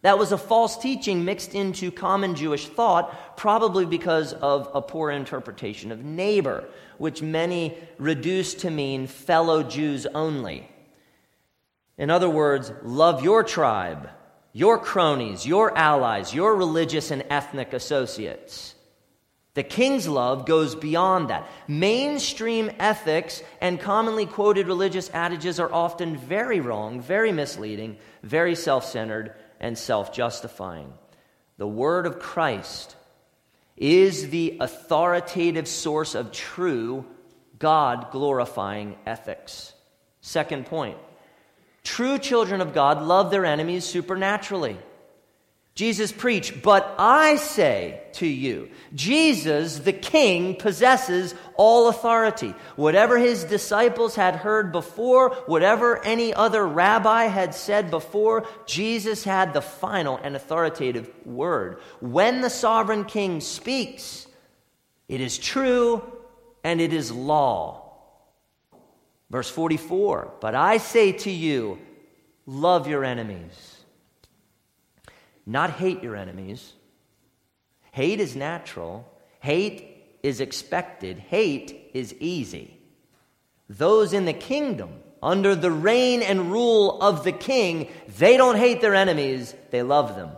That 0.03 0.19
was 0.19 0.31
a 0.31 0.39
false 0.39 0.79
teaching 0.79 1.25
mixed 1.25 1.55
into 1.55 1.91
common 1.91 2.37
Jewish 2.37 2.69
thought, 2.69 3.37
probably 3.37 3.85
because 3.85 4.33
of 4.33 4.71
a 4.73 4.81
poor 4.81 5.11
interpretation 5.11 5.91
of 5.91 6.05
neighbor, 6.05 6.65
which 6.99 7.21
many 7.21 7.77
reduced 7.99 8.61
to 8.61 8.71
mean 8.71 9.07
fellow 9.09 9.63
Jews 9.63 10.07
only. 10.07 10.69
In 11.97 12.11
other 12.11 12.31
words, 12.31 12.73
love 12.85 13.25
your 13.25 13.43
tribe, 13.43 14.09
your 14.53 14.79
cronies, 14.79 15.45
your 15.45 15.77
allies, 15.77 16.33
your 16.33 16.55
religious 16.55 17.11
and 17.11 17.25
ethnic 17.29 17.73
associates. 17.73 18.77
The 19.55 19.65
king's 19.65 20.07
love 20.07 20.47
goes 20.47 20.77
beyond 20.77 21.31
that. 21.31 21.49
Mainstream 21.67 22.71
ethics 22.79 23.43
and 23.61 23.81
commonly 23.81 24.27
quoted 24.27 24.69
religious 24.69 25.11
adages 25.13 25.59
are 25.59 25.73
often 25.73 26.17
very 26.17 26.61
wrong, 26.61 27.01
very 27.01 27.33
misleading, 27.33 27.97
very 28.23 28.55
self 28.55 28.85
centered, 28.85 29.35
and 29.61 29.77
self 29.77 30.13
justifying. 30.13 30.93
The 31.57 31.67
word 31.67 32.07
of 32.07 32.19
Christ 32.19 32.97
is 33.77 34.31
the 34.31 34.59
authoritative 34.61 35.69
source 35.69 36.15
of 36.15 36.33
true, 36.33 37.05
God 37.59 38.11
glorifying 38.11 38.97
ethics. 39.07 39.73
Second 40.21 40.67
point 40.67 40.99
true 41.85 42.19
children 42.19 42.61
of 42.61 42.75
God 42.75 43.03
love 43.03 43.31
their 43.31 43.47
enemies 43.47 43.85
supernaturally. 43.85 44.77
Jesus 45.79 46.11
preached, 46.11 46.61
But 46.61 46.93
I 46.99 47.37
say 47.37 48.01
to 48.15 48.27
you, 48.27 48.69
Jesus, 48.97 49.79
the 49.79 49.93
King, 49.93 50.57
possesses 50.57 51.37
all 51.55 51.89
authority. 51.89 52.53
Whatever 52.75 53.17
his 53.17 53.45
disciples 53.45 54.17
had 54.17 54.35
heard 54.35 54.73
before, 54.73 55.31
whatever 55.47 56.05
any 56.05 56.35
other 56.35 56.67
rabbi 56.67 57.27
had 57.27 57.55
said 57.55 57.93
before, 57.93 58.45
Jesus 58.67 59.23
had 59.23 59.55
the 59.55 59.63
final 59.63 60.19
and 60.21 60.35
authoritative 60.35 61.09
word. 61.25 61.79
When 62.01 62.41
the 62.41 62.51
sovereign 62.51 63.05
King 63.05 63.41
speaks, 63.41 64.27
it 65.07 65.21
is 65.21 65.39
true 65.39 66.03
and 66.65 66.81
it 66.81 66.93
is 66.93 67.13
law. 67.13 67.93
Verse 69.31 69.49
44 69.49 70.39
But 70.41 70.57
I 70.57 70.79
say 70.79 71.13
to 71.13 71.31
you, 71.31 71.79
love 72.47 72.89
your 72.89 73.05
enemies 73.05 73.68
not 75.49 75.71
hate 75.71 76.03
your 76.03 76.15
enemies. 76.15 76.75
Hate 77.91 78.21
is 78.21 78.37
natural, 78.37 79.11
hate 79.41 80.05
is 80.23 80.41
expected, 80.41 81.19
hate 81.19 81.91
is 81.95 82.15
easy. 82.21 82.79
Those 83.67 84.13
in 84.13 84.27
the 84.27 84.35
kingdom, 84.35 84.91
under 85.23 85.55
the 85.55 85.71
reign 85.71 86.21
and 86.21 86.53
rule 86.53 87.01
of 87.01 87.25
the 87.25 87.33
king, 87.33 87.91
they 88.19 88.37
don't 88.37 88.59
hate 88.59 88.83
their 88.83 88.95
enemies, 88.95 89.55
they 89.71 89.83
love 89.83 90.17
them. 90.17 90.31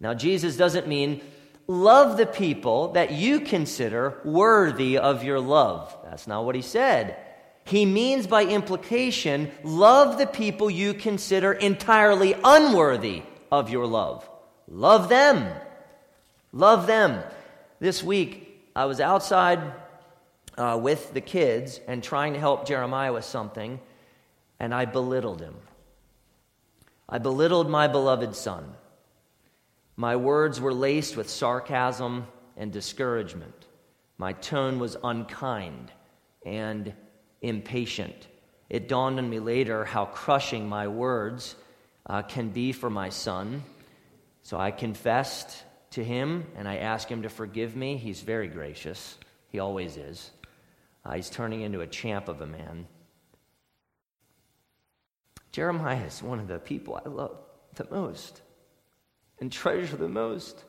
Now, 0.00 0.14
Jesus 0.14 0.56
doesn't 0.56 0.88
mean 0.88 1.20
love 1.66 2.16
the 2.16 2.26
people 2.26 2.92
that 2.92 3.12
you 3.12 3.40
consider 3.40 4.20
worthy 4.24 4.96
of 4.96 5.22
your 5.22 5.38
love. 5.38 5.94
That's 6.02 6.26
not 6.26 6.46
what 6.46 6.54
he 6.54 6.62
said. 6.62 7.18
He 7.66 7.84
means 7.84 8.26
by 8.26 8.44
implication, 8.44 9.50
love 9.62 10.16
the 10.16 10.26
people 10.26 10.70
you 10.70 10.94
consider 10.94 11.52
entirely 11.52 12.34
unworthy 12.42 13.22
of 13.60 13.70
your 13.70 13.86
love. 13.86 14.28
Love 14.68 15.08
them. 15.08 15.52
Love 16.52 16.86
them. 16.86 17.22
This 17.80 18.02
week, 18.02 18.70
I 18.74 18.86
was 18.86 19.00
outside 19.00 19.60
uh, 20.56 20.78
with 20.80 21.12
the 21.12 21.20
kids 21.20 21.80
and 21.86 22.02
trying 22.02 22.32
to 22.34 22.40
help 22.40 22.66
Jeremiah 22.66 23.12
with 23.12 23.24
something, 23.24 23.80
and 24.60 24.74
I 24.74 24.84
belittled 24.84 25.40
him. 25.40 25.54
I 27.08 27.18
belittled 27.18 27.68
my 27.68 27.86
beloved 27.86 28.34
son. 28.34 28.74
My 29.96 30.16
words 30.16 30.60
were 30.60 30.74
laced 30.74 31.16
with 31.16 31.28
sarcasm 31.28 32.26
and 32.56 32.72
discouragement. 32.72 33.66
My 34.18 34.32
tone 34.32 34.78
was 34.78 34.96
unkind 35.02 35.92
and 36.44 36.92
impatient. 37.42 38.28
It 38.70 38.88
dawned 38.88 39.18
on 39.18 39.28
me 39.28 39.38
later 39.38 39.84
how 39.84 40.06
crushing 40.06 40.68
my 40.68 40.88
words 40.88 41.56
uh, 42.06 42.22
can 42.22 42.50
be 42.50 42.72
for 42.72 42.90
my 42.90 43.08
son. 43.08 43.62
So 44.42 44.58
I 44.58 44.70
confessed 44.70 45.62
to 45.90 46.04
him 46.04 46.46
and 46.56 46.68
I 46.68 46.76
asked 46.76 47.08
him 47.08 47.22
to 47.22 47.28
forgive 47.28 47.76
me. 47.76 47.96
He's 47.96 48.20
very 48.20 48.48
gracious, 48.48 49.18
he 49.48 49.58
always 49.58 49.96
is. 49.96 50.30
Uh, 51.04 51.14
he's 51.14 51.30
turning 51.30 51.60
into 51.60 51.80
a 51.80 51.86
champ 51.86 52.28
of 52.28 52.40
a 52.40 52.46
man. 52.46 52.86
Jeremiah 55.52 56.04
is 56.04 56.22
one 56.22 56.40
of 56.40 56.48
the 56.48 56.58
people 56.58 57.00
I 57.04 57.08
love 57.08 57.36
the 57.74 57.86
most 57.90 58.42
and 59.40 59.52
treasure 59.52 59.96
the 59.96 60.08
most. 60.08 60.64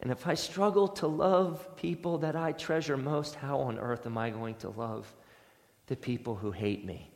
And 0.00 0.10
if 0.10 0.26
I 0.26 0.34
struggle 0.34 0.88
to 0.88 1.06
love 1.06 1.76
people 1.76 2.18
that 2.18 2.36
I 2.36 2.52
treasure 2.52 2.96
most, 2.96 3.34
how 3.34 3.60
on 3.60 3.78
earth 3.78 4.06
am 4.06 4.18
I 4.18 4.30
going 4.30 4.56
to 4.56 4.70
love 4.70 5.12
the 5.86 5.96
people 5.96 6.34
who 6.34 6.50
hate 6.50 6.84
me? 6.84 7.10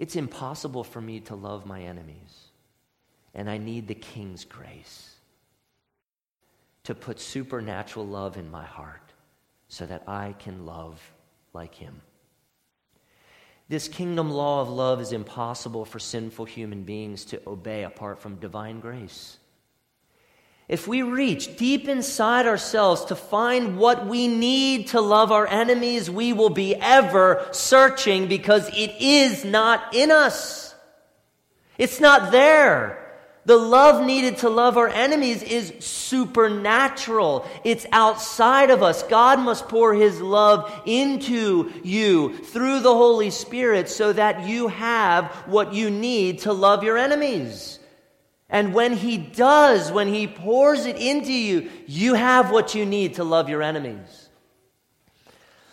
It's 0.00 0.16
impossible 0.16 0.82
for 0.82 1.02
me 1.02 1.20
to 1.20 1.34
love 1.34 1.66
my 1.66 1.82
enemies. 1.82 2.48
And 3.34 3.50
I 3.50 3.58
need 3.58 3.86
the 3.86 3.94
King's 3.94 4.46
grace 4.46 5.14
to 6.84 6.94
put 6.94 7.20
supernatural 7.20 8.06
love 8.06 8.38
in 8.38 8.50
my 8.50 8.64
heart 8.64 9.12
so 9.68 9.84
that 9.84 10.04
I 10.08 10.34
can 10.38 10.64
love 10.64 10.98
like 11.52 11.74
Him. 11.74 12.00
This 13.68 13.88
kingdom 13.88 14.30
law 14.30 14.62
of 14.62 14.70
love 14.70 15.02
is 15.02 15.12
impossible 15.12 15.84
for 15.84 15.98
sinful 15.98 16.46
human 16.46 16.84
beings 16.84 17.26
to 17.26 17.42
obey 17.46 17.84
apart 17.84 18.22
from 18.22 18.36
divine 18.36 18.80
grace. 18.80 19.36
If 20.70 20.86
we 20.86 21.02
reach 21.02 21.56
deep 21.56 21.88
inside 21.88 22.46
ourselves 22.46 23.06
to 23.06 23.16
find 23.16 23.76
what 23.76 24.06
we 24.06 24.28
need 24.28 24.86
to 24.88 25.00
love 25.00 25.32
our 25.32 25.48
enemies, 25.48 26.08
we 26.08 26.32
will 26.32 26.48
be 26.48 26.76
ever 26.76 27.44
searching 27.50 28.28
because 28.28 28.68
it 28.68 28.94
is 29.00 29.44
not 29.44 29.92
in 29.92 30.12
us. 30.12 30.72
It's 31.76 31.98
not 31.98 32.30
there. 32.30 33.04
The 33.46 33.56
love 33.56 34.06
needed 34.06 34.38
to 34.38 34.48
love 34.48 34.76
our 34.76 34.86
enemies 34.86 35.42
is 35.42 35.72
supernatural. 35.80 37.48
It's 37.64 37.86
outside 37.90 38.70
of 38.70 38.80
us. 38.80 39.02
God 39.02 39.40
must 39.40 39.66
pour 39.68 39.92
His 39.92 40.20
love 40.20 40.82
into 40.86 41.72
you 41.82 42.36
through 42.44 42.78
the 42.78 42.94
Holy 42.94 43.30
Spirit 43.30 43.88
so 43.88 44.12
that 44.12 44.46
you 44.46 44.68
have 44.68 45.32
what 45.48 45.74
you 45.74 45.90
need 45.90 46.40
to 46.40 46.52
love 46.52 46.84
your 46.84 46.96
enemies. 46.96 47.79
And 48.50 48.74
when 48.74 48.94
He 48.94 49.16
does, 49.16 49.92
when 49.92 50.08
He 50.08 50.26
pours 50.26 50.84
it 50.84 50.96
into 50.96 51.32
you, 51.32 51.70
you 51.86 52.14
have 52.14 52.50
what 52.50 52.74
you 52.74 52.84
need 52.84 53.14
to 53.14 53.24
love 53.24 53.48
your 53.48 53.62
enemies. 53.62 54.28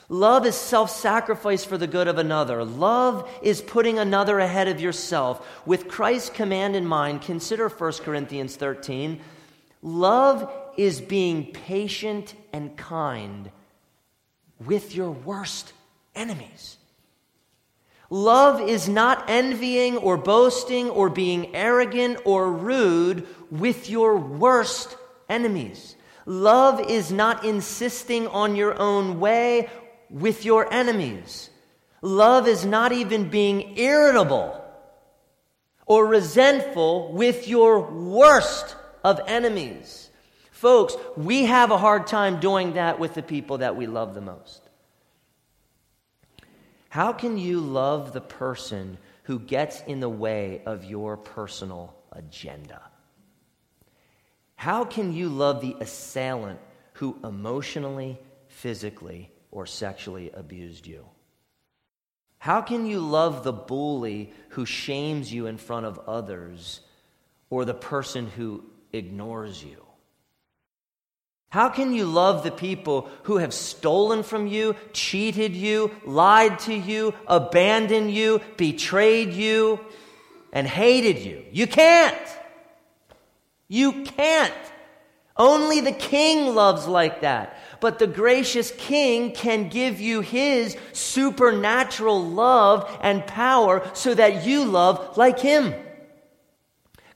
Love 0.10 0.46
is 0.46 0.56
self 0.56 0.90
sacrifice 0.90 1.66
for 1.66 1.78
the 1.78 1.88
good 1.88 2.08
of 2.08 2.18
another. 2.18 2.64
Love 2.64 3.30
is 3.42 3.62
putting 3.62 4.00
another 4.00 4.40
ahead 4.40 4.68
of 4.68 4.80
yourself. 4.80 5.46
With 5.66 5.90
Christ's 5.90 6.30
command 6.30 6.76
in 6.76 6.86
mind, 6.86 7.24
consider 7.24 7.68
1 7.68 7.94
Corinthians 8.04 8.56
13. 8.56 9.20
Love 9.82 10.50
is 10.78 11.02
being 11.02 11.52
patient 11.52 12.36
and 12.54 12.78
kind 12.78 13.52
with 14.66 14.96
your 14.96 15.12
worst 15.12 15.74
enemies. 16.16 16.78
Love 18.10 18.62
is 18.62 18.88
not 18.88 19.26
envying 19.28 19.98
or 19.98 20.18
boasting 20.18 20.90
or 20.90 21.10
being 21.10 21.54
arrogant 21.56 22.20
or 22.26 22.52
rude 22.52 23.28
with 23.52 23.90
your 23.90 24.18
worst 24.18 24.96
enemies. 25.28 25.96
Love 26.26 26.80
is 26.80 27.12
not 27.12 27.44
insisting 27.44 28.28
on 28.28 28.56
your 28.56 28.78
own 28.80 29.20
way 29.20 29.70
with 30.10 30.46
your 30.46 30.72
enemies. 30.72 31.50
Love 32.02 32.48
is 32.48 32.66
not 32.66 32.92
even 32.92 33.30
being 33.30 33.78
irritable 33.78 34.64
or 35.86 36.06
resentful 36.06 37.12
with 37.14 37.48
your 37.48 37.80
worst 37.80 38.76
of 39.04 39.20
enemies. 39.28 40.10
Folks, 40.52 40.96
we 41.16 41.46
have 41.46 41.72
a 41.72 41.78
hard 41.78 42.08
time 42.08 42.40
doing 42.40 42.74
that 42.74 43.00
with 43.00 43.14
the 43.14 43.24
people 43.24 43.60
that 43.60 43.76
we 43.76 43.88
love 43.88 44.14
the 44.14 44.22
most. 44.22 44.67
How 46.90 47.14
can 47.14 47.38
you 47.38 47.60
love 47.60 48.14
the 48.14 48.22
person 48.22 48.98
who 49.24 49.40
gets 49.40 49.82
in 49.82 50.00
the 50.00 50.10
way 50.10 50.62
of 50.66 50.86
your 50.86 51.18
personal 51.18 51.96
agenda? 52.12 52.82
How 54.56 54.86
can 54.86 55.14
you 55.14 55.30
love 55.30 55.62
the 55.62 55.76
assailant 55.80 56.60
who 56.94 57.18
emotionally, 57.24 58.20
physically, 58.48 59.32
or 59.52 59.66
sexually 59.66 60.32
abused 60.32 60.88
you? 60.88 61.06
How 62.40 62.62
can 62.62 62.86
you 62.86 63.00
love 63.00 63.44
the 63.44 63.54
bully 63.54 64.34
who 64.50 64.66
shames 64.66 65.32
you 65.32 65.48
in 65.48 65.58
front 65.58 65.86
of 65.86 66.00
others 66.08 66.82
or 67.50 67.66
the 67.66 67.74
person 67.74 68.28
who 68.28 68.64
ignores 68.94 69.64
you? 69.64 69.87
How 71.50 71.70
can 71.70 71.94
you 71.94 72.06
love 72.06 72.44
the 72.44 72.52
people 72.52 73.10
who 73.24 73.38
have 73.38 73.54
stolen 73.54 74.24
from 74.24 74.48
you, 74.48 74.76
cheated 74.92 75.56
you, 75.56 75.92
lied 76.06 76.60
to 76.60 76.74
you, 76.74 77.14
abandoned 77.26 78.14
you, 78.14 78.42
betrayed 78.58 79.32
you, 79.32 79.80
and 80.52 80.68
hated 80.68 81.20
you? 81.20 81.44
You 81.52 81.68
can't. 81.68 82.18
You 83.70 84.04
can't. 84.04 84.54
Only 85.38 85.82
the 85.82 85.94
king 85.94 86.54
loves 86.54 86.86
like 86.86 87.22
that. 87.22 87.58
But 87.80 88.00
the 88.00 88.08
gracious 88.08 88.72
king 88.72 89.32
can 89.32 89.70
give 89.70 90.02
you 90.02 90.22
his 90.22 90.76
supernatural 90.94 92.26
love 92.26 92.90
and 93.02 93.26
power 93.26 93.90
so 93.94 94.14
that 94.16 94.46
you 94.46 94.66
love 94.66 95.16
like 95.16 95.40
him. 95.40 95.74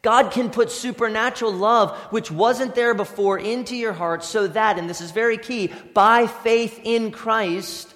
God 0.02 0.32
can 0.32 0.50
put 0.50 0.72
supernatural 0.72 1.54
love, 1.54 1.96
which 2.12 2.32
wasn't 2.32 2.74
there 2.74 2.94
before, 2.94 3.38
into 3.38 3.76
your 3.76 3.94
heart 3.94 4.24
so 4.24 4.48
that, 4.48 4.80
and 4.80 4.90
this 4.90 5.02
is 5.02 5.12
very 5.12 5.38
key, 5.38 5.72
by 5.94 6.28
faith 6.28 6.80
in 6.84 7.12
Christ, 7.12 7.94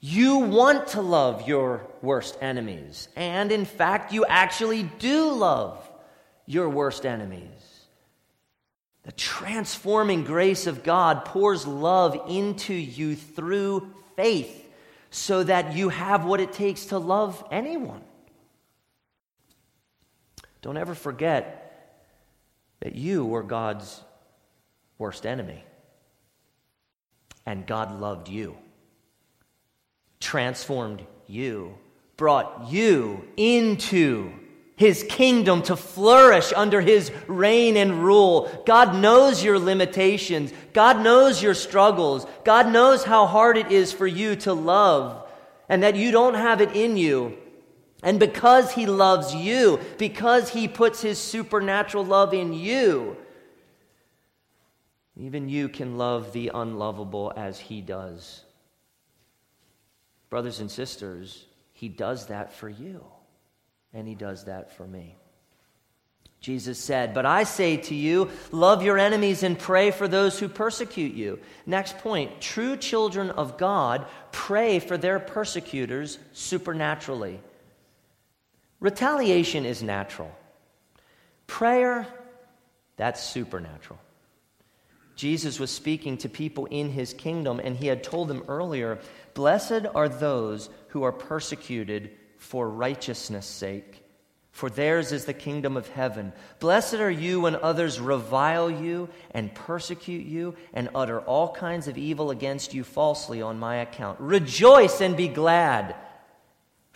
you 0.00 0.38
want 0.38 0.88
to 0.88 1.00
love 1.00 1.48
your 1.48 1.86
worst 2.02 2.36
enemies. 2.40 3.08
And 3.16 3.50
in 3.50 3.64
fact, 3.64 4.12
you 4.12 4.26
actually 4.26 4.82
do 4.82 5.32
love 5.32 5.78
your 6.44 6.68
worst 6.68 7.06
enemies. 7.06 7.50
The 9.04 9.12
transforming 9.12 10.24
grace 10.24 10.66
of 10.66 10.82
God 10.82 11.24
pours 11.24 11.66
love 11.66 12.28
into 12.28 12.74
you 12.74 13.16
through 13.16 13.90
faith 14.16 14.64
so 15.10 15.44
that 15.44 15.74
you 15.74 15.88
have 15.88 16.24
what 16.24 16.40
it 16.40 16.52
takes 16.52 16.86
to 16.86 16.98
love 16.98 17.42
anyone. 17.50 18.02
Don't 20.66 20.78
ever 20.78 20.96
forget 20.96 21.94
that 22.80 22.96
you 22.96 23.24
were 23.24 23.44
God's 23.44 24.02
worst 24.98 25.24
enemy. 25.24 25.64
And 27.46 27.68
God 27.68 28.00
loved 28.00 28.28
you, 28.28 28.56
transformed 30.18 31.06
you, 31.28 31.78
brought 32.16 32.66
you 32.68 33.28
into 33.36 34.32
his 34.74 35.06
kingdom 35.08 35.62
to 35.62 35.76
flourish 35.76 36.52
under 36.52 36.80
his 36.80 37.12
reign 37.28 37.76
and 37.76 38.02
rule. 38.02 38.50
God 38.66 38.96
knows 38.96 39.44
your 39.44 39.60
limitations. 39.60 40.52
God 40.72 41.00
knows 41.00 41.40
your 41.40 41.54
struggles. 41.54 42.26
God 42.42 42.72
knows 42.72 43.04
how 43.04 43.26
hard 43.26 43.56
it 43.56 43.70
is 43.70 43.92
for 43.92 44.06
you 44.08 44.34
to 44.34 44.52
love 44.52 45.30
and 45.68 45.84
that 45.84 45.94
you 45.94 46.10
don't 46.10 46.34
have 46.34 46.60
it 46.60 46.74
in 46.74 46.96
you. 46.96 47.38
And 48.02 48.20
because 48.20 48.72
he 48.72 48.86
loves 48.86 49.34
you, 49.34 49.80
because 49.98 50.50
he 50.50 50.68
puts 50.68 51.00
his 51.00 51.18
supernatural 51.18 52.04
love 52.04 52.34
in 52.34 52.52
you, 52.52 53.16
even 55.16 55.48
you 55.48 55.68
can 55.68 55.96
love 55.96 56.32
the 56.32 56.50
unlovable 56.54 57.32
as 57.36 57.58
he 57.58 57.80
does. 57.80 58.42
Brothers 60.28 60.60
and 60.60 60.70
sisters, 60.70 61.46
he 61.72 61.88
does 61.88 62.26
that 62.26 62.52
for 62.52 62.68
you, 62.68 63.02
and 63.94 64.06
he 64.06 64.14
does 64.14 64.44
that 64.44 64.76
for 64.76 64.86
me. 64.86 65.16
Jesus 66.40 66.78
said, 66.78 67.14
But 67.14 67.24
I 67.26 67.44
say 67.44 67.78
to 67.78 67.94
you, 67.94 68.30
love 68.52 68.82
your 68.82 68.98
enemies 68.98 69.42
and 69.42 69.58
pray 69.58 69.90
for 69.90 70.06
those 70.06 70.38
who 70.38 70.48
persecute 70.48 71.14
you. 71.14 71.40
Next 71.64 71.98
point 71.98 72.40
true 72.40 72.76
children 72.76 73.30
of 73.30 73.56
God 73.56 74.06
pray 74.32 74.78
for 74.78 74.98
their 74.98 75.18
persecutors 75.18 76.18
supernaturally. 76.32 77.40
Retaliation 78.80 79.64
is 79.64 79.82
natural. 79.82 80.30
Prayer, 81.46 82.06
that's 82.96 83.22
supernatural. 83.22 83.98
Jesus 85.14 85.58
was 85.58 85.70
speaking 85.70 86.18
to 86.18 86.28
people 86.28 86.66
in 86.66 86.90
his 86.90 87.14
kingdom, 87.14 87.58
and 87.62 87.76
he 87.76 87.86
had 87.86 88.04
told 88.04 88.28
them 88.28 88.44
earlier 88.48 88.98
Blessed 89.34 89.86
are 89.94 90.08
those 90.08 90.68
who 90.88 91.02
are 91.02 91.12
persecuted 91.12 92.10
for 92.36 92.68
righteousness' 92.68 93.46
sake, 93.46 94.02
for 94.52 94.68
theirs 94.68 95.12
is 95.12 95.24
the 95.24 95.34
kingdom 95.34 95.76
of 95.76 95.88
heaven. 95.88 96.32
Blessed 96.60 96.94
are 96.94 97.10
you 97.10 97.40
when 97.40 97.56
others 97.56 97.98
revile 97.98 98.70
you 98.70 99.08
and 99.30 99.54
persecute 99.54 100.26
you 100.26 100.54
and 100.74 100.90
utter 100.94 101.20
all 101.20 101.52
kinds 101.52 101.88
of 101.88 101.98
evil 101.98 102.30
against 102.30 102.74
you 102.74 102.84
falsely 102.84 103.40
on 103.40 103.58
my 103.58 103.76
account. 103.76 104.20
Rejoice 104.20 105.00
and 105.00 105.16
be 105.16 105.28
glad 105.28 105.94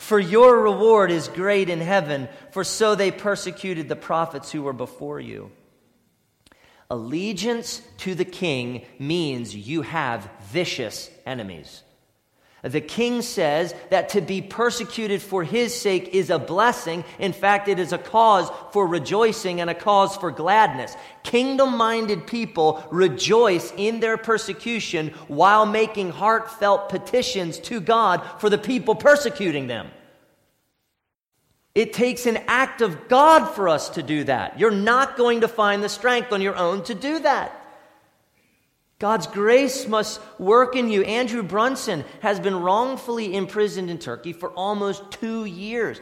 for 0.01 0.19
your 0.19 0.63
reward 0.63 1.11
is 1.11 1.29
great 1.29 1.69
in 1.69 1.83
heaven, 1.83 2.27
for 2.53 2.65
so 2.65 2.95
they 2.95 3.11
persecuted 3.11 3.87
the 3.87 3.95
prophets 3.95 4.51
who 4.51 4.63
were 4.63 4.73
before 4.73 5.21
you. 5.21 5.53
Allegiance 6.89 7.83
to 7.99 8.15
the 8.15 8.25
king 8.25 8.87
means 8.99 9.55
you 9.55 9.83
have 9.83 10.31
vicious 10.45 11.11
enemies. 11.27 11.83
The 12.63 12.83
king 12.83 13.23
says 13.23 13.75
that 13.89 14.11
to 14.11 14.21
be 14.21 14.43
persecuted 14.43 15.23
for 15.23 15.43
his 15.43 15.75
sake 15.75 16.09
is 16.13 16.29
a 16.29 16.39
blessing. 16.39 17.05
In 17.19 17.33
fact, 17.33 17.69
it 17.69 17.79
is 17.79 17.93
a 17.93 17.99
cause 17.99 18.51
for 18.73 18.87
rejoicing 18.87 19.63
and 19.63 19.71
a 19.71 19.75
cause 19.75 20.15
for 20.17 20.31
gladness. 20.31 20.95
Kingdom 21.23 21.77
minded 21.79 22.27
people 22.27 22.85
rejoice 22.91 23.73
in 23.79 24.01
their 24.01 24.19
persecution 24.19 25.09
while 25.29 25.65
making 25.65 26.11
heartfelt 26.11 26.91
petitions 26.91 27.59
to 27.61 27.81
God 27.81 28.23
for 28.39 28.51
the 28.51 28.59
people 28.59 28.95
persecuting 28.95 29.67
them. 29.67 29.91
It 31.75 31.93
takes 31.93 32.27
an 32.27 32.39
act 32.47 32.83
of 32.83 33.09
God 33.09 33.47
for 33.47 33.69
us 33.69 33.91
to 33.91 34.03
do 34.03 34.25
that. 34.25 34.59
You're 34.59 34.71
not 34.71 35.17
going 35.17 35.43
to 35.43 35.49
find 35.49 35.83
the 35.83 35.89
strength 35.89 36.33
on 36.33 36.43
your 36.43 36.57
own 36.57 36.83
to 36.85 36.95
do 36.95 37.21
that. 37.21 37.60
God's 39.01 39.27
grace 39.27 39.89
must 39.89 40.21
work 40.39 40.77
in 40.77 40.91
you. 40.91 41.03
Andrew 41.03 41.43
Brunson 41.43 42.05
has 42.21 42.39
been 42.39 42.61
wrongfully 42.61 43.35
imprisoned 43.35 43.91
in 43.91 43.99
Turkey 43.99 44.35
for 44.35 44.51
almost 44.51 45.11
two 45.11 45.47
years. 45.47 45.99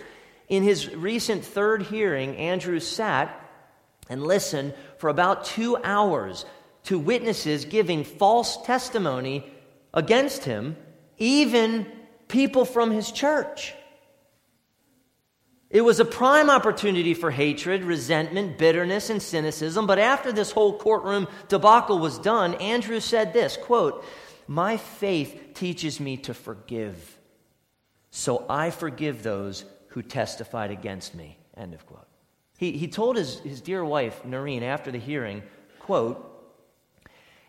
In 0.48 0.64
his 0.64 0.92
recent 0.94 1.44
third 1.44 1.82
hearing, 1.82 2.37
Andrew 2.37 2.80
sat 2.80 3.40
and 4.11 4.24
listened 4.24 4.74
for 4.98 5.08
about 5.11 5.44
two 5.44 5.76
hours 5.76 6.44
to 6.84 6.98
witnesses 6.98 7.66
giving 7.66 8.02
false 8.02 8.61
testimony 8.62 9.46
against 9.94 10.44
him, 10.44 10.76
even 11.18 11.87
people 12.26 12.64
from 12.64 12.90
his 12.90 13.12
church. 13.12 13.74
It 15.70 15.83
was 15.83 16.00
a 16.00 16.04
prime 16.04 16.48
opportunity 16.48 17.12
for 17.12 17.31
hatred, 17.31 17.85
resentment, 17.85 18.57
bitterness, 18.57 19.11
and 19.11 19.20
cynicism. 19.20 19.87
But 19.87 19.98
after 19.98 20.33
this 20.33 20.50
whole 20.50 20.78
courtroom 20.78 21.28
debacle 21.48 21.98
was 21.98 22.18
done, 22.18 22.54
Andrew 22.54 23.00
said 23.00 23.33
this 23.33 23.57
quote, 23.57 24.04
My 24.46 24.78
faith 24.78 25.50
teaches 25.54 26.00
me 26.00 26.16
to 26.18 26.33
forgive. 26.33 27.18
So 28.11 28.46
I 28.48 28.70
forgive 28.70 29.22
those 29.22 29.64
who 29.88 30.02
testified 30.02 30.70
against 30.70 31.14
me. 31.14 31.38
End 31.54 31.74
of 31.74 31.85
quote. 31.87 32.07
He, 32.57 32.72
he 32.72 32.88
told 32.88 33.16
his, 33.16 33.38
his 33.40 33.61
dear 33.61 33.85
wife, 33.85 34.22
Norine, 34.24 34.62
after 34.62 34.90
the 34.90 34.98
hearing, 34.98 35.42
quote, 35.81 36.24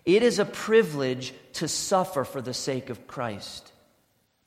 It 0.06 0.24
is 0.24 0.40
a 0.40 0.46
privilege 0.46 1.34
to 1.54 1.70
suffer 1.70 2.26
for 2.26 2.42
the 2.42 2.54
sake 2.54 2.90
of 2.90 3.08
Christ. 3.08 3.72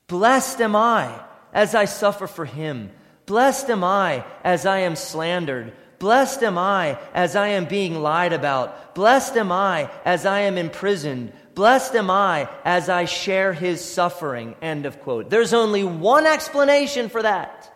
Blessed 0.05 0.61
am 0.61 0.75
I 0.75 1.21
as 1.51 1.73
I 1.73 1.85
suffer 1.85 2.27
for 2.27 2.45
him. 2.45 2.91
Blessed 3.25 3.69
am 3.69 3.83
I 3.83 4.25
as 4.43 4.65
I 4.65 4.79
am 4.79 4.95
slandered. 4.95 5.73
Blessed 5.99 6.43
am 6.43 6.57
I 6.57 6.99
as 7.13 7.35
I 7.35 7.49
am 7.49 7.65
being 7.65 7.95
lied 8.01 8.33
about. 8.33 8.93
Blessed 8.95 9.37
am 9.37 9.51
I 9.51 9.89
as 10.03 10.25
I 10.25 10.41
am 10.41 10.57
imprisoned. 10.57 11.31
Blessed 11.55 11.95
am 11.95 12.09
I 12.09 12.49
as 12.65 12.89
I 12.89 13.05
share 13.05 13.53
his 13.53 13.83
suffering. 13.83 14.55
End 14.61 14.85
of 14.85 14.99
quote. 15.01 15.29
There's 15.29 15.53
only 15.53 15.83
one 15.83 16.25
explanation 16.25 17.09
for 17.09 17.21
that 17.21 17.71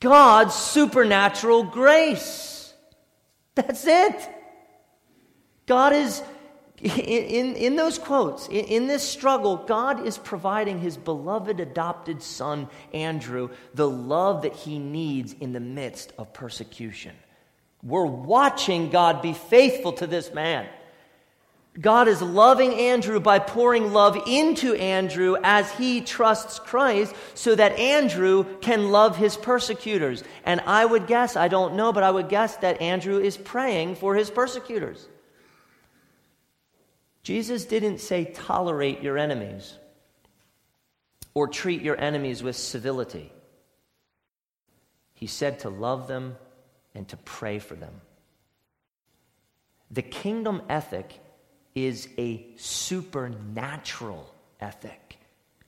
God's 0.00 0.54
supernatural 0.54 1.64
grace. 1.64 2.72
That's 3.56 3.84
it. 3.86 4.28
God 5.66 5.92
is 5.92 6.22
in, 6.80 7.56
in 7.56 7.76
those 7.76 7.98
quotes, 7.98 8.46
in, 8.48 8.64
in 8.66 8.86
this 8.86 9.02
struggle, 9.02 9.56
God 9.56 10.06
is 10.06 10.18
providing 10.18 10.78
his 10.78 10.96
beloved 10.96 11.60
adopted 11.60 12.22
son, 12.22 12.68
Andrew, 12.94 13.50
the 13.74 13.88
love 13.88 14.42
that 14.42 14.54
he 14.54 14.78
needs 14.78 15.32
in 15.32 15.52
the 15.52 15.60
midst 15.60 16.12
of 16.18 16.32
persecution. 16.32 17.14
We're 17.82 18.06
watching 18.06 18.90
God 18.90 19.22
be 19.22 19.32
faithful 19.32 19.92
to 19.94 20.06
this 20.06 20.32
man. 20.32 20.68
God 21.80 22.08
is 22.08 22.20
loving 22.20 22.74
Andrew 22.74 23.20
by 23.20 23.38
pouring 23.38 23.92
love 23.92 24.18
into 24.26 24.74
Andrew 24.74 25.36
as 25.44 25.70
he 25.72 26.00
trusts 26.00 26.58
Christ 26.58 27.14
so 27.34 27.54
that 27.54 27.78
Andrew 27.78 28.44
can 28.60 28.90
love 28.90 29.16
his 29.16 29.36
persecutors. 29.36 30.24
And 30.44 30.60
I 30.62 30.84
would 30.84 31.06
guess, 31.06 31.36
I 31.36 31.46
don't 31.46 31.74
know, 31.74 31.92
but 31.92 32.02
I 32.02 32.10
would 32.10 32.28
guess 32.28 32.56
that 32.56 32.82
Andrew 32.82 33.18
is 33.18 33.36
praying 33.36 33.94
for 33.94 34.16
his 34.16 34.28
persecutors. 34.28 35.06
Jesus 37.28 37.66
didn't 37.66 37.98
say 37.98 38.24
tolerate 38.24 39.02
your 39.02 39.18
enemies 39.18 39.74
or 41.34 41.46
treat 41.46 41.82
your 41.82 42.00
enemies 42.00 42.42
with 42.42 42.56
civility. 42.56 43.30
He 45.12 45.26
said 45.26 45.58
to 45.58 45.68
love 45.68 46.08
them 46.08 46.36
and 46.94 47.06
to 47.08 47.18
pray 47.18 47.58
for 47.58 47.74
them. 47.74 48.00
The 49.90 50.00
kingdom 50.00 50.62
ethic 50.70 51.20
is 51.74 52.08
a 52.16 52.46
supernatural 52.56 54.34
ethic, 54.58 55.18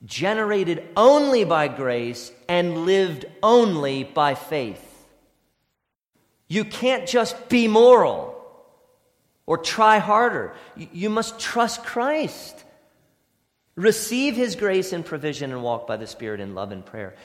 generated 0.03 0.83
only 0.97 1.43
by 1.43 1.67
grace 1.67 2.31
and 2.49 2.87
lived 2.87 3.25
only 3.43 4.03
by 4.03 4.33
faith. 4.33 5.05
You 6.47 6.65
can't 6.65 7.07
just 7.07 7.49
be 7.49 7.67
moral 7.67 8.40
or 9.45 9.57
try 9.57 9.99
harder. 9.99 10.53
You 10.75 11.09
must 11.09 11.39
trust 11.39 11.83
Christ. 11.83 12.63
Receive 13.75 14.35
his 14.35 14.55
grace 14.55 14.93
and 14.93 15.05
provision 15.05 15.51
and 15.51 15.63
walk 15.63 15.87
by 15.87 15.97
the 15.97 16.07
Spirit 16.07 16.39
in 16.39 16.55
love 16.55 16.71
and 16.71 16.85
prayer. 16.85 17.15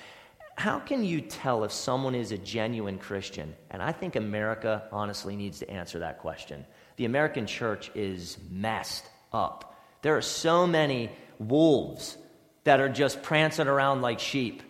How 0.56 0.78
can 0.78 1.04
you 1.04 1.20
tell 1.20 1.64
if 1.64 1.72
someone 1.72 2.14
is 2.14 2.32
a 2.32 2.38
genuine 2.38 2.98
Christian? 2.98 3.54
And 3.70 3.82
I 3.82 3.92
think 3.92 4.16
America 4.16 4.84
honestly 4.90 5.36
needs 5.36 5.58
to 5.58 5.70
answer 5.70 5.98
that 5.98 6.18
question. 6.18 6.64
The 6.96 7.04
American 7.04 7.46
church 7.46 7.90
is 7.94 8.38
messed 8.50 9.04
up. 9.32 9.76
There 10.00 10.16
are 10.16 10.22
so 10.22 10.66
many 10.66 11.10
wolves 11.38 12.16
that 12.64 12.80
are 12.80 12.88
just 12.88 13.22
prancing 13.22 13.68
around 13.68 14.00
like 14.00 14.18
sheep 14.18 14.62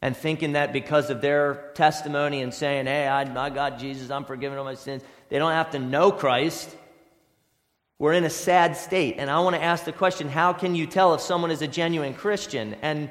and 0.00 0.16
thinking 0.16 0.52
that 0.52 0.72
because 0.72 1.10
of 1.10 1.20
their 1.20 1.72
testimony 1.74 2.42
and 2.42 2.54
saying, 2.54 2.86
Hey, 2.86 3.08
I, 3.08 3.22
I 3.22 3.50
got 3.50 3.78
Jesus, 3.78 4.10
I'm 4.10 4.24
forgiven 4.24 4.58
of 4.58 4.64
my 4.64 4.74
sins, 4.74 5.02
they 5.34 5.40
don't 5.40 5.50
have 5.50 5.72
to 5.72 5.80
know 5.80 6.12
Christ. 6.12 6.76
We're 7.98 8.12
in 8.12 8.22
a 8.22 8.30
sad 8.30 8.76
state. 8.76 9.16
And 9.18 9.28
I 9.28 9.40
want 9.40 9.56
to 9.56 9.62
ask 9.64 9.84
the 9.84 9.90
question 9.90 10.28
how 10.28 10.52
can 10.52 10.76
you 10.76 10.86
tell 10.86 11.12
if 11.12 11.20
someone 11.20 11.50
is 11.50 11.60
a 11.60 11.66
genuine 11.66 12.14
Christian? 12.14 12.76
And 12.82 13.10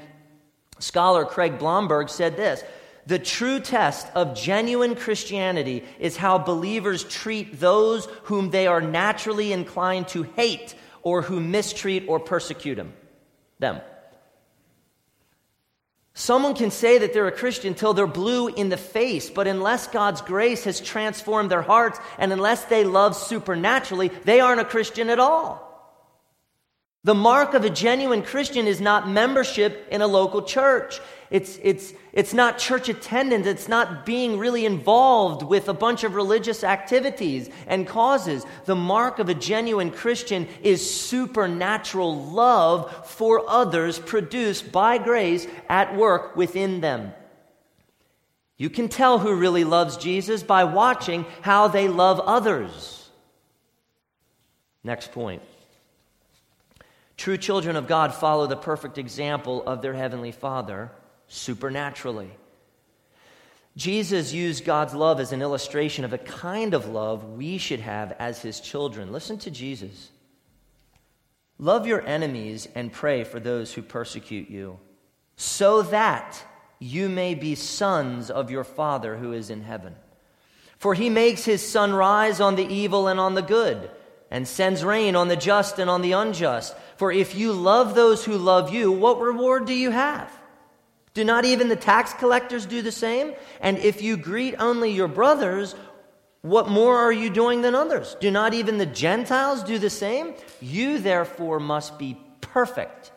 scholar 0.80 1.26
Craig 1.26 1.60
Blomberg 1.60 2.08
said 2.08 2.38
this 2.38 2.64
The 3.08 3.20
true 3.20 3.60
test 3.60 4.08
of 4.16 4.38
genuine 4.38 4.96
Christianity 4.96 5.84
is 6.00 6.16
how 6.16 6.38
believers 6.38 7.04
treat 7.04 7.60
those 7.60 8.06
whom 8.24 8.52
they 8.52 8.68
are 8.68 8.80
naturally 8.80 9.52
inclined 9.52 10.08
to 10.08 10.24
hate 10.24 10.76
or 11.02 11.24
who 11.24 11.42
mistreat 11.42 12.06
or 12.08 12.22
persecute 12.22 12.80
them. 13.60 13.82
Someone 16.16 16.54
can 16.54 16.70
say 16.70 17.00
that 17.00 17.12
they're 17.12 17.28
a 17.28 17.32
Christian 17.32 17.70
until 17.70 17.94
they're 17.94 18.06
blue 18.06 18.48
in 18.48 18.70
the 18.70 18.78
face, 18.78 19.32
but 19.32 19.48
unless 19.48 19.88
God's 19.88 20.22
grace 20.22 20.64
has 20.66 20.80
transformed 20.80 21.50
their 21.50 21.64
hearts 21.64 22.00
and 22.20 22.32
unless 22.32 22.66
they 22.66 22.84
love 22.84 23.16
supernaturally, 23.16 24.10
they 24.24 24.40
aren't 24.40 24.62
a 24.62 24.66
Christian 24.66 25.10
at 25.10 25.20
all. 25.20 25.73
The 27.06 27.14
mark 27.14 27.54
of 27.54 27.66
a 27.66 27.70
genuine 27.70 28.24
Christian 28.24 28.66
is 28.66 28.80
not 28.80 29.10
membership 29.10 29.88
in 29.92 30.02
a 30.02 30.08
local 30.08 30.42
church. 30.42 31.02
It's, 31.30 31.60
it's, 31.62 31.94
it's 32.14 32.34
not 32.34 32.60
church 32.60 32.88
attendance. 32.88 33.46
It's 33.46 33.68
not 33.68 34.06
being 34.06 34.40
really 34.40 34.66
involved 34.66 35.44
with 35.44 35.68
a 35.68 35.74
bunch 35.74 36.06
of 36.06 36.16
religious 36.16 36.64
activities 36.64 37.50
and 37.68 37.86
causes. 37.86 38.46
The 38.64 38.76
mark 38.76 39.20
of 39.20 39.28
a 39.28 39.34
genuine 39.34 39.92
Christian 39.92 40.48
is 40.62 40.90
supernatural 40.90 42.24
love 42.28 43.10
for 43.10 43.50
others 43.50 44.00
produced 44.00 44.72
by 44.72 44.98
grace 44.98 45.46
at 45.68 45.98
work 45.98 46.38
within 46.38 46.80
them. 46.80 47.12
You 48.56 48.70
can 48.70 48.88
tell 48.88 49.20
who 49.20 49.36
really 49.36 49.66
loves 49.66 49.98
Jesus 49.98 50.42
by 50.42 50.64
watching 50.64 51.26
how 51.42 51.68
they 51.68 51.90
love 51.90 52.22
others. 52.22 53.10
Next 54.86 55.12
point. 55.12 55.42
True 57.18 57.38
children 57.38 57.76
of 57.76 57.88
God 57.88 58.14
follow 58.14 58.48
the 58.48 58.56
perfect 58.56 58.98
example 58.98 59.64
of 59.64 59.82
their 59.82 59.94
Heavenly 59.94 60.32
Father 60.32 60.92
supernaturally. 61.28 62.32
Jesus 63.76 64.34
used 64.34 64.66
God's 64.66 64.94
love 64.94 65.20
as 65.20 65.32
an 65.32 65.42
illustration 65.42 66.06
of 66.06 66.14
a 66.14 66.18
kind 66.18 66.74
of 66.74 66.90
love 66.90 67.24
we 67.24 67.58
should 67.58 67.80
have 67.80 68.12
as 68.20 68.42
His 68.42 68.60
children. 68.60 69.12
Listen 69.12 69.38
to 69.40 69.52
Jesus. 69.52 70.10
Love 71.58 71.88
your 71.88 72.06
enemies 72.06 72.68
and 72.76 72.92
pray 72.92 73.24
for 73.24 73.40
those 73.40 73.74
who 73.74 73.82
persecute 73.82 74.50
you, 74.50 74.80
so 75.36 75.82
that 75.84 76.44
you 76.80 77.08
may 77.10 77.36
be 77.36 77.56
sons 77.56 78.30
of 78.30 78.52
your 78.52 78.64
Father 78.64 79.16
who 79.16 79.34
is 79.34 79.50
in 79.50 79.62
heaven. 79.62 79.96
For 80.78 80.94
he 80.94 81.10
makes 81.10 81.46
his 81.46 81.66
sun 81.66 81.94
rise 81.94 82.42
on 82.42 82.56
the 82.56 82.66
evil 82.66 83.08
and 83.08 83.18
on 83.18 83.36
the 83.36 83.42
good, 83.42 83.90
and 84.30 84.46
sends 84.46 84.84
rain 84.84 85.16
on 85.16 85.30
the 85.30 85.38
just 85.38 85.80
and 85.80 85.90
on 85.90 86.02
the 86.02 86.12
unjust. 86.12 86.76
For 86.98 87.12
if 87.12 87.36
you 87.36 87.54
love 87.54 87.96
those 87.96 88.24
who 88.24 88.38
love 88.38 88.74
you, 88.74 88.92
what 88.92 89.20
reward 89.20 89.66
do 89.66 89.74
you 89.74 89.92
have? 89.92 90.32
Do 91.14 91.24
not 91.24 91.46
even 91.46 91.70
the 91.70 91.76
tax 91.76 92.14
collectors 92.14 92.66
do 92.66 92.82
the 92.82 92.92
same? 92.92 93.34
And 93.62 93.78
if 93.78 94.02
you 94.02 94.18
greet 94.18 94.56
only 94.60 94.92
your 94.92 95.08
brothers, 95.08 95.76
what 96.42 96.70
more 96.70 96.98
are 96.98 97.12
you 97.12 97.30
doing 97.30 97.62
than 97.62 97.76
others? 97.76 98.18
Do 98.20 98.32
not 98.32 98.54
even 98.54 98.78
the 98.78 98.86
Gentiles 98.86 99.64
do 99.64 99.78
the 99.78 99.90
same? 99.90 100.34
You 100.60 101.00
therefore 101.00 101.60
must 101.60 101.98
be 102.00 102.18
perfect 102.42 103.12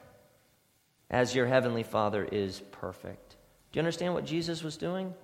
as 1.11 1.35
your 1.35 1.47
heavenly 1.47 1.83
Father 1.83 2.25
is 2.25 2.61
perfect. 2.73 3.37
Do 3.73 3.79
you 3.79 3.81
understand 3.81 4.15
what 4.15 4.27
Jesus 4.27 4.63
was 4.63 4.77
doing? 4.77 5.15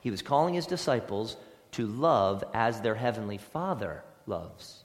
He 0.00 0.10
was 0.10 0.22
calling 0.22 0.54
his 0.54 0.66
disciples 0.66 1.36
to 1.72 1.86
love 1.86 2.42
as 2.52 2.80
their 2.80 2.94
heavenly 2.94 3.38
Father 3.38 4.02
loves. 4.26 4.81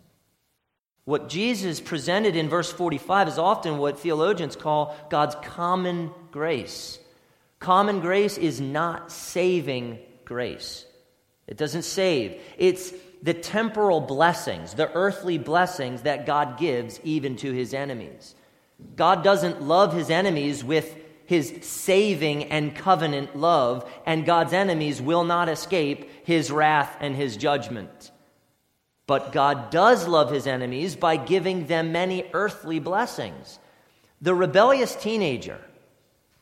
What 1.07 1.29
Jesus 1.29 1.79
presented 1.79 2.35
in 2.35 2.49
verse 2.49 2.69
45 2.69 3.29
is 3.29 3.37
often 3.37 3.77
what 3.77 3.97
theologians 3.97 4.57
call 4.57 4.93
God's 5.09 5.35
common 5.35 6.11
grace. 6.31 6.99
Common 7.59 8.01
grace 8.01 8.37
is 8.37 8.59
not 8.59 9.09
saving 9.09 9.99
grace. 10.25 10.85
It 11.47 11.55
doesn't 11.55 11.83
save. 11.83 12.41
It's 12.57 12.91
the 13.23 13.33
temporal 13.33 14.01
blessings, 14.01 14.73
the 14.73 14.91
earthly 14.91 15.37
blessings 15.37 16.01
that 16.01 16.25
God 16.25 16.59
gives 16.59 16.99
even 17.05 17.37
to 17.37 17.53
his 17.53 17.73
enemies. 17.73 18.35
God 18.97 19.23
doesn't 19.23 19.61
love 19.61 19.93
his 19.93 20.09
enemies 20.09 20.61
with 20.61 20.93
his 21.25 21.59
saving 21.61 22.51
and 22.51 22.75
covenant 22.75 23.33
love, 23.33 23.89
and 24.05 24.25
God's 24.25 24.51
enemies 24.51 25.01
will 25.01 25.23
not 25.23 25.47
escape 25.47 26.25
his 26.25 26.51
wrath 26.51 26.97
and 26.99 27.15
his 27.15 27.37
judgment. 27.37 28.11
But 29.07 29.31
God 29.31 29.71
does 29.71 30.07
love 30.07 30.31
his 30.31 30.45
enemies 30.45 30.95
by 30.95 31.17
giving 31.17 31.65
them 31.65 31.91
many 31.91 32.25
earthly 32.33 32.79
blessings. 32.79 33.57
The 34.21 34.35
rebellious 34.35 34.95
teenager 34.95 35.59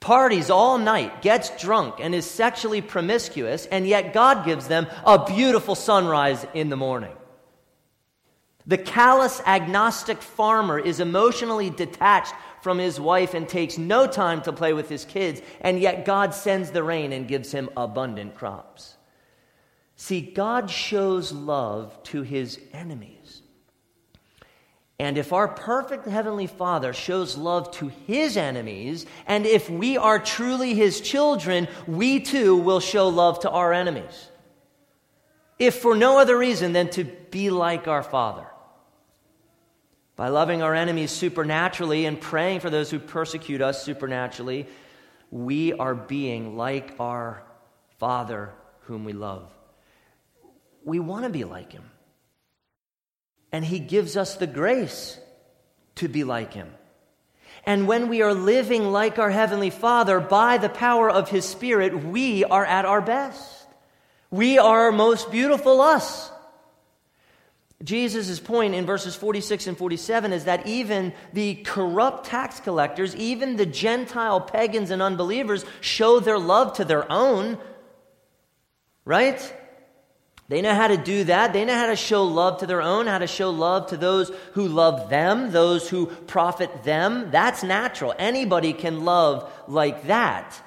parties 0.05 0.51
all 0.51 0.77
night, 0.77 1.23
gets 1.23 1.49
drunk, 1.59 1.95
and 1.99 2.13
is 2.13 2.29
sexually 2.29 2.79
promiscuous, 2.79 3.65
and 3.65 3.87
yet 3.87 4.13
God 4.13 4.45
gives 4.45 4.67
them 4.67 4.85
a 5.03 5.25
beautiful 5.25 5.73
sunrise 5.73 6.45
in 6.53 6.69
the 6.69 6.77
morning. 6.77 7.15
The 8.67 8.77
callous 8.77 9.41
agnostic 9.47 10.21
farmer 10.21 10.77
is 10.77 10.99
emotionally 10.99 11.71
detached 11.71 12.35
from 12.61 12.77
his 12.77 12.99
wife 12.99 13.33
and 13.33 13.49
takes 13.49 13.79
no 13.79 14.05
time 14.05 14.43
to 14.43 14.53
play 14.53 14.73
with 14.73 14.89
his 14.89 15.05
kids, 15.05 15.41
and 15.59 15.79
yet 15.79 16.05
God 16.05 16.35
sends 16.35 16.69
the 16.69 16.83
rain 16.83 17.11
and 17.11 17.27
gives 17.27 17.51
him 17.51 17.67
abundant 17.75 18.35
crops. 18.35 18.94
See, 19.95 20.21
God 20.21 20.69
shows 20.69 21.31
love 21.31 22.01
to 22.03 22.21
his 22.21 22.59
enemies. 22.73 23.41
And 24.97 25.17
if 25.17 25.33
our 25.33 25.47
perfect 25.47 26.07
Heavenly 26.07 26.47
Father 26.47 26.93
shows 26.93 27.35
love 27.35 27.71
to 27.71 27.89
His 28.07 28.37
enemies, 28.37 29.05
and 29.27 29.45
if 29.45 29.69
we 29.69 29.97
are 29.97 30.19
truly 30.19 30.73
His 30.73 31.01
children, 31.01 31.67
we 31.85 32.21
too 32.21 32.55
will 32.55 32.79
show 32.79 33.09
love 33.09 33.41
to 33.41 33.49
our 33.49 33.73
enemies. 33.73 34.29
If 35.59 35.75
for 35.75 35.95
no 35.95 36.17
other 36.17 36.37
reason 36.37 36.73
than 36.73 36.89
to 36.91 37.03
be 37.03 37.49
like 37.49 37.87
our 37.87 38.03
Father. 38.03 38.47
By 40.15 40.29
loving 40.29 40.61
our 40.61 40.73
enemies 40.73 41.11
supernaturally 41.11 42.05
and 42.05 42.19
praying 42.19 42.61
for 42.61 42.69
those 42.69 42.89
who 42.89 42.99
persecute 42.99 43.61
us 43.61 43.83
supernaturally, 43.83 44.67
we 45.29 45.73
are 45.73 45.95
being 45.95 46.55
like 46.55 46.93
our 46.99 47.43
Father 47.99 48.53
whom 48.81 49.03
we 49.03 49.11
love. 49.11 49.54
We 50.85 50.99
want 50.99 51.25
to 51.25 51.29
be 51.29 51.43
like 51.43 51.73
Him 51.73 51.83
and 53.51 53.65
He 53.65 53.79
gives 53.79 54.15
us 54.15 54.35
the 54.35 54.47
grace 54.47 55.19
to 55.95 56.07
be 56.07 56.23
like 56.23 56.53
Him. 56.53 56.71
And 57.65 57.87
when 57.87 58.09
we 58.09 58.21
are 58.21 58.33
living 58.33 58.91
like 58.91 59.17
our 59.17 59.31
Heavenly 59.31 59.71
Father 59.71 60.19
by 60.19 60.57
the 60.57 60.69
power 60.69 61.09
of 61.09 61.29
His 61.29 61.45
Spirit, 61.45 62.05
we 62.05 62.43
are 62.43 62.65
at 62.65 62.85
our 62.85 63.01
best. 63.01 63.65
We 64.29 64.59
are 64.59 64.91
most 64.91 65.31
beautiful 65.31 65.81
us. 65.81 66.31
Jesus' 67.83 68.39
point 68.39 68.73
in 68.73 68.85
verses 68.85 69.15
46 69.15 69.67
and 69.67 69.77
47 69.77 70.33
is 70.33 70.45
that 70.45 70.67
even 70.67 71.13
the 71.33 71.55
corrupt 71.55 72.25
tax 72.25 72.59
collectors, 72.59 73.15
even 73.15 73.57
the 73.57 73.65
Gentile 73.65 74.41
pagans 74.41 74.91
and 74.91 75.01
unbelievers, 75.01 75.65
show 75.81 76.19
their 76.19 76.39
love 76.39 76.73
to 76.73 76.85
their 76.85 77.09
own, 77.11 77.57
right? 79.03 79.53
They 80.47 80.61
know 80.61 80.75
how 80.75 80.87
to 80.87 80.97
do 80.97 81.23
that. 81.23 81.53
They 81.53 81.65
know 81.65 81.73
how 81.73 81.87
to 81.87 81.95
show 81.95 82.23
love 82.23 82.59
to 82.59 82.67
their 82.67 82.81
own, 82.81 83.07
how 83.07 83.17
to 83.17 83.27
show 83.27 83.49
love 83.49 83.87
to 83.87 83.97
those 83.97 84.31
who 84.53 84.67
love 84.67 85.09
them, 85.09 85.51
those 85.51 85.89
who 85.89 86.05
profit 86.05 86.83
them. 86.83 87.31
That's 87.31 87.63
natural. 87.63 88.13
Anybody 88.19 88.73
can 88.73 89.05
love 89.05 89.51
like 89.67 90.05
that. 90.07 90.61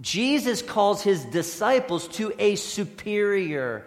Jesus 0.00 0.62
calls 0.62 1.02
his 1.02 1.24
disciples 1.24 2.06
to 2.08 2.32
a 2.38 2.54
superior 2.56 3.86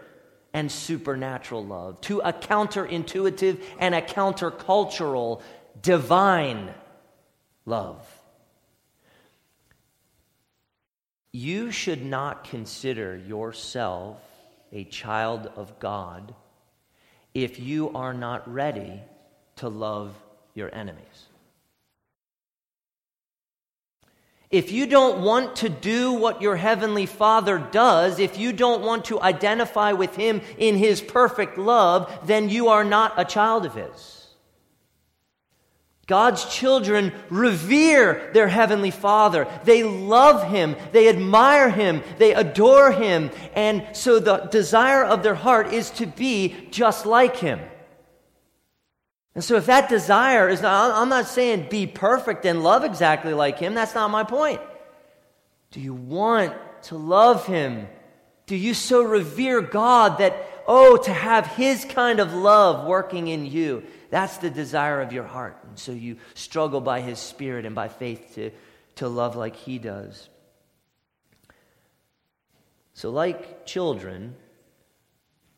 and 0.53 0.71
supernatural 0.71 1.65
love, 1.65 2.01
to 2.01 2.19
a 2.19 2.33
counterintuitive 2.33 3.61
and 3.79 3.95
a 3.95 4.01
countercultural 4.01 5.41
divine 5.81 6.73
love. 7.65 8.05
You 11.31 11.71
should 11.71 12.03
not 12.03 12.45
consider 12.45 13.15
yourself 13.15 14.21
a 14.71 14.83
child 14.85 15.51
of 15.55 15.79
God 15.79 16.33
if 17.33 17.59
you 17.59 17.89
are 17.95 18.13
not 18.13 18.51
ready 18.51 19.01
to 19.57 19.69
love 19.69 20.15
your 20.53 20.73
enemies. 20.73 21.27
If 24.49 24.71
you 24.71 24.87
don't 24.87 25.21
want 25.21 25.57
to 25.57 25.69
do 25.69 26.13
what 26.13 26.41
your 26.41 26.55
heavenly 26.55 27.05
Father 27.05 27.59
does, 27.59 28.17
if 28.17 28.37
you 28.39 28.53
don't 28.53 28.81
want 28.81 29.05
to 29.05 29.21
identify 29.21 29.91
with 29.91 30.15
Him 30.15 30.41
in 30.57 30.77
His 30.77 31.01
perfect 31.01 31.57
love, 31.57 32.25
then 32.25 32.49
you 32.49 32.69
are 32.69 32.85
not 32.85 33.13
a 33.17 33.25
child 33.25 33.65
of 33.65 33.75
His. 33.75 34.16
God's 36.07 36.45
children 36.45 37.11
revere 37.29 38.31
their 38.33 38.47
Heavenly 38.47 38.91
Father. 38.91 39.45
They 39.65 39.83
love 39.83 40.49
Him. 40.49 40.77
They 40.93 41.09
admire 41.09 41.69
Him. 41.69 42.01
They 42.17 42.33
adore 42.33 42.93
Him. 42.93 43.29
And 43.53 43.85
so 43.91 44.19
the 44.19 44.37
desire 44.37 45.03
of 45.03 45.21
their 45.21 45.35
heart 45.35 45.73
is 45.73 45.89
to 45.91 46.07
be 46.07 46.55
just 46.71 47.05
like 47.05 47.35
Him. 47.35 47.59
And 49.35 49.43
so 49.43 49.55
if 49.57 49.65
that 49.65 49.89
desire 49.89 50.47
is 50.47 50.61
not, 50.61 50.91
I'm 50.99 51.09
not 51.09 51.27
saying 51.27 51.67
be 51.69 51.85
perfect 51.85 52.45
and 52.45 52.63
love 52.63 52.85
exactly 52.85 53.33
like 53.33 53.59
Him. 53.59 53.73
That's 53.73 53.93
not 53.93 54.09
my 54.09 54.23
point. 54.23 54.61
Do 55.71 55.81
you 55.81 55.93
want 55.93 56.53
to 56.83 56.95
love 56.95 57.45
Him? 57.45 57.87
Do 58.45 58.55
you 58.55 58.73
so 58.73 59.03
revere 59.03 59.61
God 59.61 60.19
that, 60.19 60.56
oh, 60.67 60.97
to 60.97 61.13
have 61.13 61.47
His 61.47 61.85
kind 61.85 62.19
of 62.19 62.33
love 62.33 62.85
working 62.85 63.27
in 63.27 63.45
you? 63.45 63.83
That's 64.09 64.37
the 64.37 64.49
desire 64.49 65.01
of 65.01 65.11
your 65.11 65.23
heart. 65.23 65.57
And 65.67 65.79
so 65.79 65.91
you 65.91 66.17
struggle 66.33 66.81
by 66.81 67.01
His 67.01 67.19
Spirit 67.19 67.65
and 67.65 67.75
by 67.75 67.87
faith 67.87 68.33
to, 68.35 68.51
to 68.95 69.07
love 69.07 69.35
like 69.35 69.55
He 69.55 69.79
does. 69.79 70.29
So, 72.93 73.09
like 73.09 73.65
children, 73.65 74.35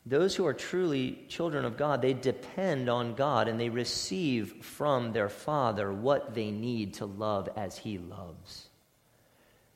those 0.06 0.34
who 0.34 0.46
are 0.46 0.54
truly 0.54 1.24
children 1.28 1.64
of 1.64 1.76
God, 1.76 2.02
they 2.02 2.14
depend 2.14 2.88
on 2.88 3.14
God 3.14 3.48
and 3.48 3.60
they 3.60 3.68
receive 3.68 4.64
from 4.64 5.12
their 5.12 5.28
Father 5.28 5.92
what 5.92 6.34
they 6.34 6.50
need 6.50 6.94
to 6.94 7.06
love 7.06 7.48
as 7.56 7.76
He 7.78 7.98
loves. 7.98 8.69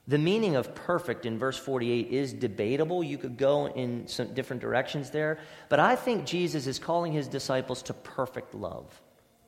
The 0.07 0.19
meaning 0.19 0.55
of 0.55 0.75
perfect 0.75 1.25
in 1.25 1.39
verse 1.39 1.57
48 1.57 2.09
is 2.11 2.33
debatable. 2.35 3.03
You 3.03 3.17
could 3.17 3.39
go 3.39 3.69
in 3.69 4.07
some 4.07 4.35
different 4.35 4.61
directions 4.61 5.11
there. 5.11 5.39
But 5.71 5.81
I 5.81 5.97
think 5.97 6.27
Jesus 6.27 6.67
is 6.67 6.79
calling 6.79 7.13
his 7.13 7.27
disciples 7.27 7.83
to 7.85 7.95
perfect 7.95 8.55
love. 8.55 9.01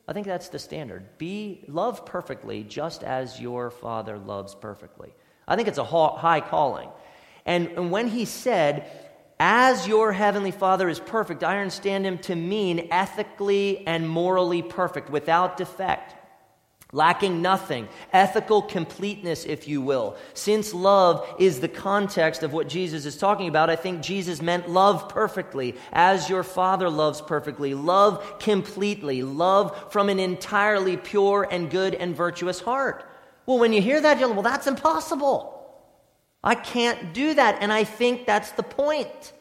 I 0.07 0.13
think 0.13 0.25
that's 0.25 0.49
the 0.49 0.57
standard. 0.57 1.17
Be 1.19 1.63
love 1.67 2.05
perfectly 2.05 2.63
just 2.63 3.03
as 3.03 3.39
your 3.39 3.69
Father 3.69 4.17
loves 4.17 4.55
perfectly. 4.55 5.13
I 5.47 5.55
think 5.55 5.67
it's 5.67 5.77
a 5.77 5.83
high 5.83 6.41
calling. 6.41 6.89
And, 7.45 7.67
and 7.69 7.91
when 7.91 8.07
he 8.07 8.25
said, 8.25 8.89
as 9.39 9.87
your 9.87 10.11
heavenly 10.11 10.51
Father 10.51 10.89
is 10.89 10.99
perfect, 10.99 11.43
I 11.43 11.59
understand 11.59 12.05
him 12.05 12.17
to 12.19 12.35
mean 12.35 12.87
ethically 12.89 13.85
and 13.85 14.09
morally 14.09 14.63
perfect, 14.63 15.11
without 15.11 15.57
defect 15.57 16.15
lacking 16.93 17.41
nothing, 17.41 17.87
ethical 18.13 18.61
completeness, 18.61 19.43
if 19.45 19.67
you 19.67 19.81
will. 19.81 20.15
Since 20.33 20.73
love 20.73 21.27
is 21.37 21.59
the 21.59 21.67
context 21.67 22.43
of 22.43 22.53
what 22.53 22.69
Jesus 22.69 23.05
is 23.05 23.17
talking 23.17 23.49
about, 23.49 23.69
I 23.69 23.75
think 23.75 24.01
Jesus 24.01 24.41
meant 24.41 24.69
love 24.69 25.09
perfectly, 25.09 25.75
as 25.91 26.29
your 26.29 26.43
Father 26.43 26.89
loves 26.89 27.21
perfectly. 27.21 27.73
Love 27.73 28.39
completely, 28.39 29.23
love 29.23 29.91
from 29.91 30.09
an 30.09 30.19
entirely 30.19 30.95
pure 30.95 31.47
and 31.49 31.69
good 31.69 31.93
and 31.93 32.15
virtuous 32.15 32.61
heart. 32.61 33.03
Well, 33.45 33.59
when 33.59 33.73
you 33.73 33.81
hear 33.81 33.99
that, 33.99 34.19
you're 34.19 34.27
like, 34.27 34.37
well, 34.37 34.43
that's 34.43 34.67
impossible. 34.67 35.53
I 36.43 36.55
can't 36.55 37.13
do 37.13 37.33
that. 37.33 37.57
And 37.61 37.73
I 37.73 37.83
think 37.83 38.25
that's 38.25 38.51
the 38.51 38.63
point. 38.63 39.33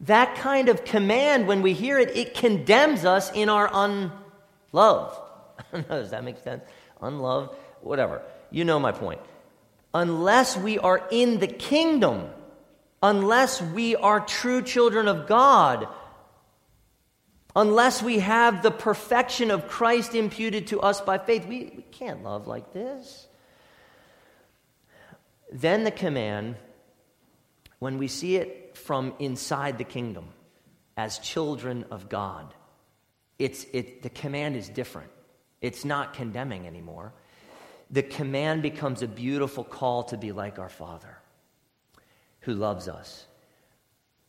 That 0.00 0.34
kind 0.36 0.68
of 0.68 0.84
command, 0.84 1.46
when 1.46 1.62
we 1.62 1.72
hear 1.72 1.98
it, 1.98 2.14
it 2.14 2.34
condemns 2.34 3.06
us 3.06 3.32
in 3.32 3.48
our 3.48 3.70
unlove. 3.72 5.22
Does 5.88 6.10
that 6.10 6.24
make 6.24 6.38
sense? 6.38 6.64
Unloved, 7.00 7.54
whatever. 7.80 8.22
You 8.50 8.64
know 8.64 8.78
my 8.78 8.92
point. 8.92 9.20
Unless 9.94 10.56
we 10.56 10.78
are 10.78 11.06
in 11.10 11.38
the 11.38 11.46
kingdom, 11.46 12.28
unless 13.02 13.62
we 13.62 13.96
are 13.96 14.20
true 14.20 14.62
children 14.62 15.08
of 15.08 15.26
God, 15.26 15.88
unless 17.54 18.02
we 18.02 18.18
have 18.18 18.62
the 18.62 18.70
perfection 18.70 19.50
of 19.50 19.68
Christ 19.68 20.14
imputed 20.14 20.68
to 20.68 20.80
us 20.80 21.00
by 21.00 21.18
faith, 21.18 21.46
we, 21.46 21.72
we 21.76 21.82
can't 21.90 22.22
love 22.22 22.46
like 22.46 22.72
this. 22.72 23.26
Then 25.52 25.84
the 25.84 25.90
command, 25.90 26.56
when 27.78 27.98
we 27.98 28.08
see 28.08 28.36
it 28.36 28.76
from 28.76 29.14
inside 29.18 29.78
the 29.78 29.84
kingdom 29.84 30.28
as 30.96 31.18
children 31.18 31.86
of 31.90 32.08
God, 32.08 32.52
it's, 33.38 33.64
it, 33.72 34.02
the 34.02 34.10
command 34.10 34.56
is 34.56 34.68
different. 34.68 35.10
It's 35.66 35.84
not 35.84 36.14
condemning 36.14 36.66
anymore. 36.66 37.12
the 37.88 38.02
command 38.02 38.62
becomes 38.62 39.02
a 39.02 39.06
beautiful 39.08 39.62
call 39.62 40.02
to 40.04 40.16
be 40.16 40.32
like 40.32 40.58
our 40.58 40.68
Father 40.68 41.18
who 42.40 42.54
loves 42.54 42.88
us. 42.88 43.26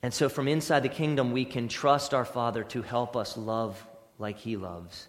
And 0.03 0.13
so, 0.13 0.29
from 0.29 0.47
inside 0.47 0.83
the 0.83 0.89
kingdom, 0.89 1.31
we 1.31 1.45
can 1.45 1.67
trust 1.67 2.13
our 2.13 2.25
Father 2.25 2.63
to 2.65 2.81
help 2.83 3.15
us 3.15 3.35
love 3.35 3.83
like 4.19 4.37
He 4.37 4.57
loves. 4.57 5.07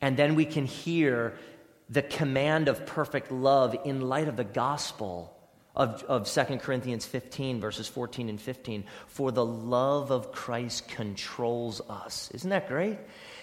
And 0.00 0.16
then 0.16 0.34
we 0.34 0.46
can 0.46 0.64
hear 0.64 1.34
the 1.88 2.02
command 2.02 2.68
of 2.68 2.86
perfect 2.86 3.30
love 3.30 3.76
in 3.84 4.00
light 4.00 4.28
of 4.28 4.36
the 4.36 4.44
gospel 4.44 5.36
of, 5.76 6.02
of 6.04 6.26
2 6.26 6.58
Corinthians 6.58 7.04
15, 7.06 7.60
verses 7.60 7.88
14 7.88 8.28
and 8.28 8.40
15. 8.40 8.84
For 9.06 9.32
the 9.32 9.44
love 9.44 10.10
of 10.10 10.32
Christ 10.32 10.88
controls 10.88 11.80
us. 11.88 12.30
Isn't 12.32 12.50
that 12.50 12.68
great? 12.68 12.98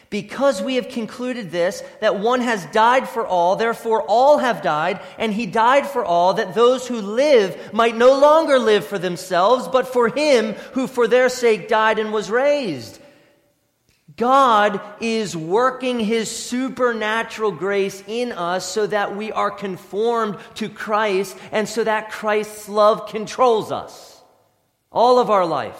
Because 0.09 0.59
we 0.59 0.75
have 0.75 0.89
concluded 0.89 1.51
this, 1.51 1.83
that 2.01 2.19
one 2.19 2.41
has 2.41 2.65
died 2.67 3.07
for 3.07 3.27
all, 3.27 3.55
therefore 3.55 4.01
all 4.01 4.39
have 4.39 4.63
died, 4.63 4.99
and 5.19 5.31
he 5.31 5.45
died 5.45 5.85
for 5.85 6.03
all, 6.03 6.33
that 6.33 6.55
those 6.55 6.87
who 6.87 6.99
live 6.99 7.73
might 7.73 7.95
no 7.95 8.19
longer 8.19 8.57
live 8.57 8.87
for 8.87 8.97
themselves, 8.97 9.67
but 9.67 9.87
for 9.87 10.09
him 10.09 10.53
who 10.73 10.87
for 10.87 11.07
their 11.07 11.29
sake 11.29 11.67
died 11.67 11.99
and 11.99 12.11
was 12.11 12.31
raised. 12.31 12.99
God 14.17 14.81
is 14.99 15.37
working 15.37 15.99
his 15.99 16.29
supernatural 16.29 17.51
grace 17.51 18.03
in 18.07 18.31
us 18.31 18.65
so 18.65 18.87
that 18.87 19.15
we 19.15 19.31
are 19.31 19.51
conformed 19.51 20.37
to 20.55 20.69
Christ 20.69 21.37
and 21.51 21.69
so 21.69 21.83
that 21.83 22.11
Christ's 22.11 22.67
love 22.67 23.07
controls 23.07 23.71
us 23.71 24.21
all 24.91 25.19
of 25.19 25.29
our 25.29 25.45
life. 25.45 25.79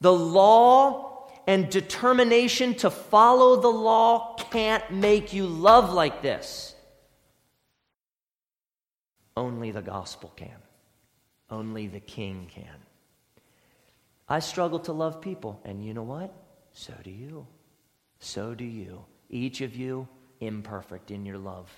The 0.00 0.12
law 0.12 1.07
and 1.48 1.70
determination 1.70 2.74
to 2.74 2.90
follow 2.90 3.58
the 3.58 3.68
law 3.68 4.36
can't 4.50 4.90
make 4.90 5.32
you 5.32 5.46
love 5.46 5.94
like 5.94 6.20
this. 6.20 6.74
Only 9.34 9.70
the 9.70 9.80
gospel 9.80 10.30
can. 10.36 10.60
Only 11.48 11.86
the 11.86 12.00
king 12.00 12.50
can. 12.54 12.82
I 14.28 14.40
struggle 14.40 14.78
to 14.80 14.92
love 14.92 15.22
people, 15.22 15.58
and 15.64 15.82
you 15.82 15.94
know 15.94 16.02
what? 16.02 16.34
So 16.74 16.92
do 17.02 17.10
you. 17.10 17.46
So 18.20 18.54
do 18.54 18.64
you. 18.64 19.06
Each 19.30 19.62
of 19.62 19.74
you 19.74 20.06
imperfect 20.40 21.10
in 21.10 21.24
your 21.24 21.38
love. 21.38 21.70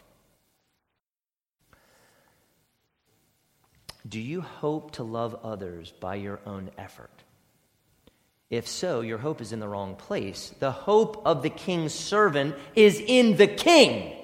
Do 4.08 4.18
you 4.18 4.40
hope 4.40 4.90
to 4.92 5.04
love 5.04 5.38
others 5.44 5.92
by 6.00 6.16
your 6.16 6.40
own 6.44 6.72
effort? 6.76 7.22
If 8.50 8.66
so, 8.66 9.00
your 9.00 9.18
hope 9.18 9.40
is 9.40 9.52
in 9.52 9.60
the 9.60 9.68
wrong 9.68 9.94
place. 9.94 10.52
The 10.58 10.72
hope 10.72 11.22
of 11.24 11.42
the 11.42 11.50
king's 11.50 11.94
servant 11.94 12.56
is 12.74 13.00
in 13.00 13.36
the 13.36 13.46
king 13.46 14.16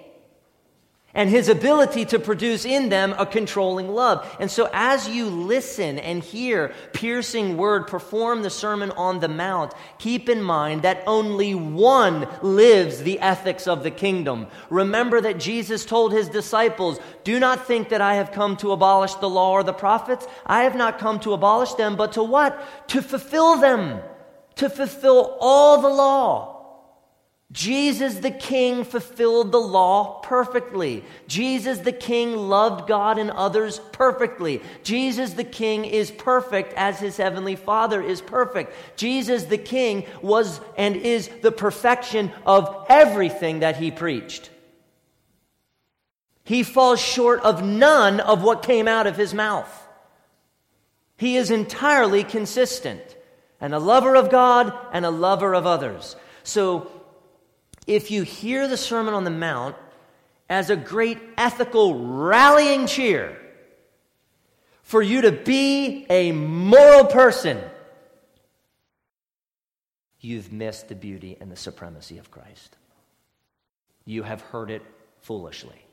and 1.17 1.31
his 1.31 1.49
ability 1.49 2.05
to 2.05 2.19
produce 2.19 2.67
in 2.67 2.91
them 2.91 3.15
a 3.19 3.25
controlling 3.25 3.89
love. 3.89 4.37
And 4.39 4.51
so, 4.51 4.69
as 4.73 5.09
you 5.09 5.27
listen 5.31 5.99
and 5.99 6.23
hear 6.23 6.75
piercing 6.93 7.57
word 7.57 7.87
perform 7.87 8.43
the 8.43 8.51
Sermon 8.51 8.91
on 8.91 9.21
the 9.21 9.29
Mount, 9.29 9.73
keep 9.99 10.29
in 10.29 10.43
mind 10.43 10.83
that 10.83 11.03
only 11.07 11.55
one 11.55 12.29
lives 12.43 13.03
the 13.03 13.19
ethics 13.21 13.67
of 13.67 13.83
the 13.83 13.91
kingdom. 13.91 14.47
Remember 14.69 15.23
that 15.23 15.41
Jesus 15.41 15.87
told 15.87 16.13
his 16.13 16.29
disciples, 16.29 17.01
Do 17.25 17.41
not 17.41 17.67
think 17.67 17.89
that 17.89 18.03
I 18.03 18.17
have 18.17 18.33
come 18.33 18.59
to 18.59 18.73
abolish 18.73 19.15
the 19.15 19.31
law 19.31 19.53
or 19.53 19.63
the 19.63 19.73
prophets. 19.73 20.27
I 20.45 20.65
have 20.65 20.77
not 20.77 20.99
come 20.99 21.19
to 21.21 21.33
abolish 21.33 21.73
them, 21.75 21.97
but 21.97 22.13
to 22.13 22.23
what? 22.23 22.89
To 22.89 23.01
fulfill 23.01 23.57
them 23.57 24.03
to 24.57 24.69
fulfill 24.69 25.37
all 25.41 25.81
the 25.81 25.89
law. 25.89 26.57
Jesus 27.53 28.17
the 28.17 28.33
King 28.33 28.83
fulfilled 28.83 29.53
the 29.53 29.59
law 29.59 30.21
perfectly. 30.21 31.05
Jesus 31.29 31.79
the 31.79 31.93
King 31.93 32.37
loved 32.37 32.89
God 32.89 33.19
and 33.19 33.31
others 33.31 33.81
perfectly. 33.93 34.61
Jesus 34.83 35.35
the 35.35 35.45
King 35.45 35.85
is 35.85 36.11
perfect 36.11 36.73
as 36.75 36.99
his 36.99 37.17
heavenly 37.17 37.55
Father 37.55 38.03
is 38.03 38.21
perfect. 38.21 38.75
Jesus 38.97 39.45
the 39.45 39.59
King 39.59 40.07
was 40.23 40.61
and 40.77 40.97
is 40.97 41.31
the 41.43 41.53
perfection 41.53 42.33
of 42.45 42.87
everything 42.89 43.61
that 43.61 43.77
he 43.77 43.93
preached. 43.93 44.51
He 46.43 46.63
falls 46.63 47.01
short 47.01 47.41
of 47.41 47.65
none 47.65 48.19
of 48.19 48.43
what 48.43 48.63
came 48.63 48.89
out 48.89 49.07
of 49.07 49.17
his 49.17 49.33
mouth. 49.33 49.89
He 51.17 51.37
is 51.37 51.51
entirely 51.51 52.25
consistent 52.25 53.16
and 53.67 53.75
a 53.75 53.81
lover 53.81 54.15
of 54.15 54.31
God 54.31 54.73
and 54.93 55.05
a 55.05 55.11
lover 55.11 55.53
of 55.53 55.67
others. 55.67 56.15
So 56.45 56.89
if 57.85 58.13
you 58.13 58.23
hear 58.23 58.69
the 58.69 58.77
Sermon 58.77 59.13
on 59.13 59.25
the 59.25 59.31
Mount 59.31 59.75
as 60.49 60.71
a 60.71 60.77
great 60.77 61.19
ethical 61.37 61.99
rallying 61.99 62.87
cheer 62.87 63.37
for 64.85 65.03
you 65.03 65.23
to 65.23 65.33
be 65.33 66.07
a 66.09 66.31
moral 66.31 67.07
person, 67.07 67.61
you've 70.21 70.53
missed 70.53 70.87
the 70.87 70.95
beauty 70.95 71.37
and 71.41 71.51
the 71.51 71.57
supremacy 71.57 72.19
of 72.19 72.31
Christ. 72.31 72.77
You 74.05 74.23
have 74.23 74.43
heard 74.43 74.71
it 74.71 74.83
foolishly. 75.23 75.85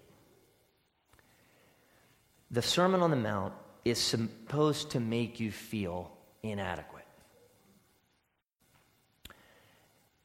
The 2.51 2.62
Sermon 2.62 3.01
on 3.01 3.09
the 3.09 3.15
Mount 3.15 3.55
is 3.83 3.97
supposed 3.97 4.91
to 4.91 4.99
make 4.99 5.39
you 5.39 5.51
feel 5.51 6.12
inadequate. 6.43 7.02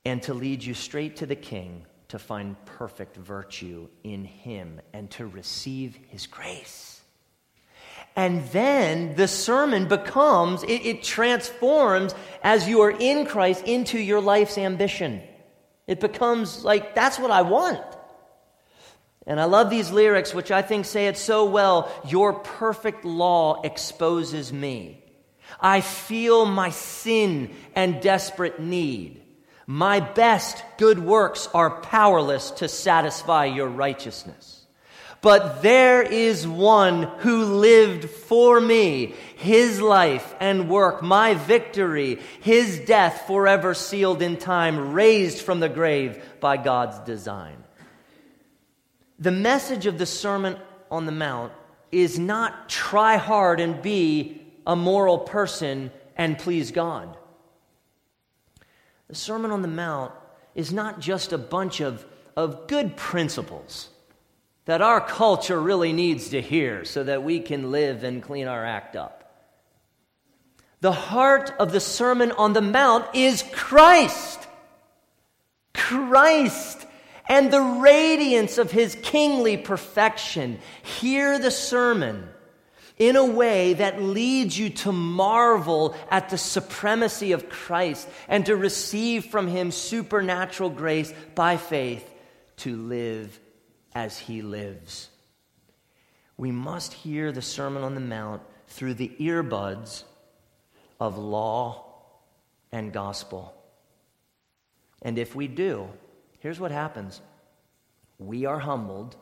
And 0.09 0.23
to 0.23 0.35
lead 0.35 0.63
you 0.63 0.75
straight 0.75 1.17
to 1.17 1.27
the 1.27 1.37
King 1.37 1.85
to 2.09 2.19
find 2.19 2.57
perfect 2.65 3.17
virtue 3.17 3.89
in 4.03 4.25
Him 4.25 4.81
and 4.93 5.11
to 5.13 5.27
receive 5.27 5.99
His 6.09 6.27
grace. 6.27 7.01
And 8.17 8.45
then 8.49 9.15
the 9.15 9.29
sermon 9.29 9.87
becomes, 9.87 10.65
it, 10.65 10.85
it, 10.85 11.03
transforms 11.05 12.15
as 12.43 12.69
you 12.69 12.81
are 12.81 12.91
in 12.91 13.27
Christ 13.27 13.65
into 13.65 13.99
your 13.99 14.21
life's 14.21 14.59
ambition. 14.59 15.23
It 15.87 16.01
becomes 16.01 16.65
like, 16.65 16.95
that's 16.95 17.19
what 17.19 17.31
I 17.31 17.43
want. 17.43 17.81
And 19.27 19.39
I 19.39 19.45
love 19.45 19.71
these 19.71 19.91
lyrics, 19.91 20.35
which 20.35 20.51
I 20.51 20.63
think 20.63 20.87
say 20.87 21.07
it 21.07 21.19
so 21.19 21.45
well. 21.45 21.93
Your 22.07 22.33
perfect 22.33 23.05
law 23.05 23.61
exposes 23.63 24.53
me. 24.53 25.05
I 25.61 25.81
feel 25.81 26.47
my 26.47 26.71
sin 26.71 27.55
and 27.75 28.03
desperate 28.03 28.59
need. 28.59 29.23
My 29.71 30.01
best 30.01 30.65
good 30.79 30.99
works 30.99 31.47
are 31.53 31.83
powerless 31.83 32.53
to 32.53 32.69
satisfy 32.69 33.45
your 33.45 33.69
righteousness. 33.69 34.65
But 35.21 35.61
there 35.61 36.01
is 36.01 36.49
one 36.49 37.03
who 37.03 37.45
lived 37.45 38.09
for 38.09 38.63
me, 38.63 39.13
his 39.37 39.79
life 39.79 40.35
and 40.41 40.71
work, 40.71 41.03
my 41.03 41.35
victory, 41.35 42.19
his 42.41 42.81
death 42.81 43.27
forever 43.27 43.75
sealed 43.75 44.23
in 44.23 44.39
time, 44.39 44.95
raised 44.95 45.43
from 45.43 45.61
the 45.61 45.69
grave 45.69 46.25
by 46.41 46.57
God's 46.57 46.99
design. 47.01 47.63
The 49.19 49.33
message 49.33 49.85
of 49.85 49.99
the 49.99 50.07
Sermon 50.07 50.57
on 50.91 51.05
the 51.05 51.13
Mount 51.13 51.53
is 51.93 52.19
not 52.19 52.71
try 52.71 53.19
hard 53.19 53.61
and 53.61 53.83
be 53.83 54.41
a 54.67 54.75
moral 54.75 55.19
person 55.19 55.91
and 56.17 56.39
please 56.39 56.71
God. 56.71 57.18
The 59.09 59.15
Sermon 59.15 59.51
on 59.51 59.63
the 59.63 59.69
Mount 59.69 60.13
is 60.55 60.73
not 60.73 61.01
just 61.01 61.33
a 61.33 61.39
bunch 61.39 61.81
of, 61.81 62.05
of 62.37 62.67
good 62.69 62.97
principles 62.97 63.89
that 64.67 64.83
our 64.83 65.01
culture 65.01 65.59
really 65.59 65.95
needs 65.95 66.29
to 66.29 66.43
hear 66.43 66.85
so 66.85 67.03
that 67.05 67.23
we 67.23 67.41
can 67.41 67.71
live 67.71 68.05
and 68.05 68.23
clean 68.23 68.47
our 68.47 68.65
act 68.65 68.97
up. 68.97 69.25
The 70.81 70.93
heart 70.93 71.53
of 71.59 71.73
the 71.73 71.81
Sermon 71.81 72.33
on 72.33 72.53
the 72.53 72.61
Mount 72.61 73.07
is 73.15 73.43
Christ. 73.53 74.47
Christ 75.73 76.87
and 77.29 77.51
the 77.51 77.61
radiance 77.61 78.59
of 78.59 78.71
his 78.71 78.95
kingly 79.03 79.57
perfection. 79.57 80.59
Hear 80.83 81.39
the 81.39 81.51
sermon 81.51 82.29
in 82.99 83.17
a 83.17 83.25
way 83.25 83.75
that 83.75 84.03
leads 84.03 84.59
you 84.59 84.71
to 84.71 84.93
marvel 84.93 85.95
at 86.11 86.29
the 86.31 86.39
supremacy 86.39 87.33
of 87.33 87.49
Christ 87.49 88.09
and 88.29 88.45
to 88.47 88.57
receive 88.57 89.27
from 89.27 89.47
him 89.47 89.71
supernatural 89.71 90.71
grace 90.71 91.13
by 91.35 91.57
faith 91.57 92.09
to 92.59 92.77
live 92.77 93.39
as 93.95 94.19
he 94.19 94.43
lives. 94.43 95.09
We 96.37 96.51
must 96.51 96.93
hear 96.93 97.33
the 97.33 97.43
Sermon 97.43 97.83
on 97.83 97.95
the 97.95 98.01
Mount 98.01 98.43
through 98.69 98.95
the 98.95 99.13
earbuds 99.21 100.05
of 101.01 101.19
law 101.19 101.85
and 102.73 102.93
gospel. 102.93 103.55
And 105.03 105.19
if 105.19 105.35
we 105.35 105.47
do, 105.47 105.89
here's 106.41 106.61
what 106.61 106.71
happens 106.71 107.21
we 108.19 108.47
are 108.47 108.59
humbled, 108.59 109.17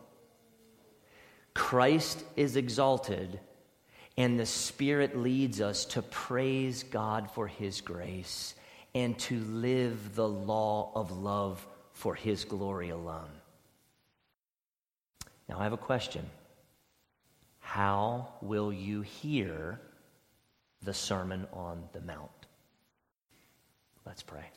Christ 1.52 2.24
is 2.36 2.56
exalted 2.56 3.38
and 4.16 4.38
the 4.38 4.46
Spirit 4.46 5.16
leads 5.16 5.60
us 5.60 5.84
to 5.86 6.02
praise 6.02 6.82
God 6.82 7.30
for 7.30 7.46
His 7.46 7.80
grace 7.80 8.54
and 8.94 9.18
to 9.20 9.38
live 9.40 10.14
the 10.14 10.28
law 10.28 10.90
of 10.94 11.10
love 11.10 11.66
for 11.92 12.14
His 12.14 12.44
glory 12.44 12.90
alone. 12.90 13.30
Now, 15.48 15.60
I 15.60 15.64
have 15.64 15.72
a 15.72 15.78
question. 15.78 16.24
How 17.60 18.28
will 18.40 18.72
you 18.72 19.02
hear 19.02 19.80
the 20.82 20.94
Sermon 20.94 21.46
on 21.52 21.84
the 21.92 22.00
Mount? 22.00 22.30
Let's 24.06 24.22
pray. 24.22 24.50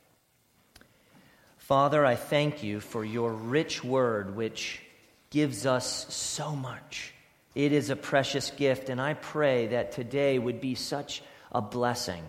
Father, 1.58 2.06
I 2.06 2.16
thank 2.16 2.64
you 2.64 2.80
for 2.80 3.04
your 3.04 3.34
rich 3.34 3.84
word, 3.84 4.36
which 4.36 4.82
gives 5.30 5.66
us 5.66 6.12
so 6.14 6.56
much. 6.56 7.14
It 7.56 7.72
is 7.72 7.90
a 7.90 7.96
precious 7.96 8.52
gift, 8.52 8.90
and 8.90 9.02
I 9.02 9.14
pray 9.16 9.68
that 9.68 9.92
today 9.92 10.38
would 10.38 10.62
be 10.62 10.76
such 10.76 11.24
a 11.52 11.62
blessing 11.62 12.24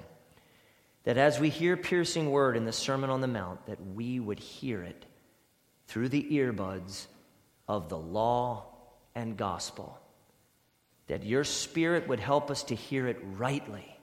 that 1.04 1.16
as 1.16 1.40
we 1.40 1.48
hear 1.48 1.76
piercing 1.76 2.30
word 2.30 2.56
in 2.56 2.64
the 2.64 2.72
Sermon 2.72 3.10
on 3.10 3.20
the 3.20 3.26
Mount, 3.26 3.66
that 3.66 3.84
we 3.94 4.20
would 4.20 4.38
hear 4.38 4.82
it 4.82 5.06
through 5.86 6.08
the 6.08 6.22
earbuds 6.22 7.06
of 7.66 7.88
the 7.88 7.98
law 7.98 8.66
and 9.14 9.36
gospel. 9.36 9.98
That 11.06 11.24
your 11.24 11.44
Spirit 11.44 12.06
would 12.08 12.20
help 12.20 12.50
us 12.50 12.64
to 12.64 12.74
hear 12.74 13.08
it 13.08 13.18
rightly 13.22 13.96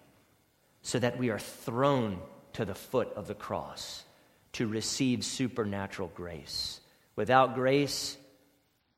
so 0.82 1.00
that 1.00 1.18
we 1.18 1.30
are 1.30 1.40
thrown 1.40 2.20
to 2.54 2.66
the 2.66 2.76
foot 2.76 3.14
of 3.16 3.28
the 3.28 3.36
cross 3.36 4.04
to 4.54 4.68
receive 4.68 5.24
supernatural 5.24 6.12
grace. 6.16 6.80
Without 7.16 7.56
grace, 7.56 8.18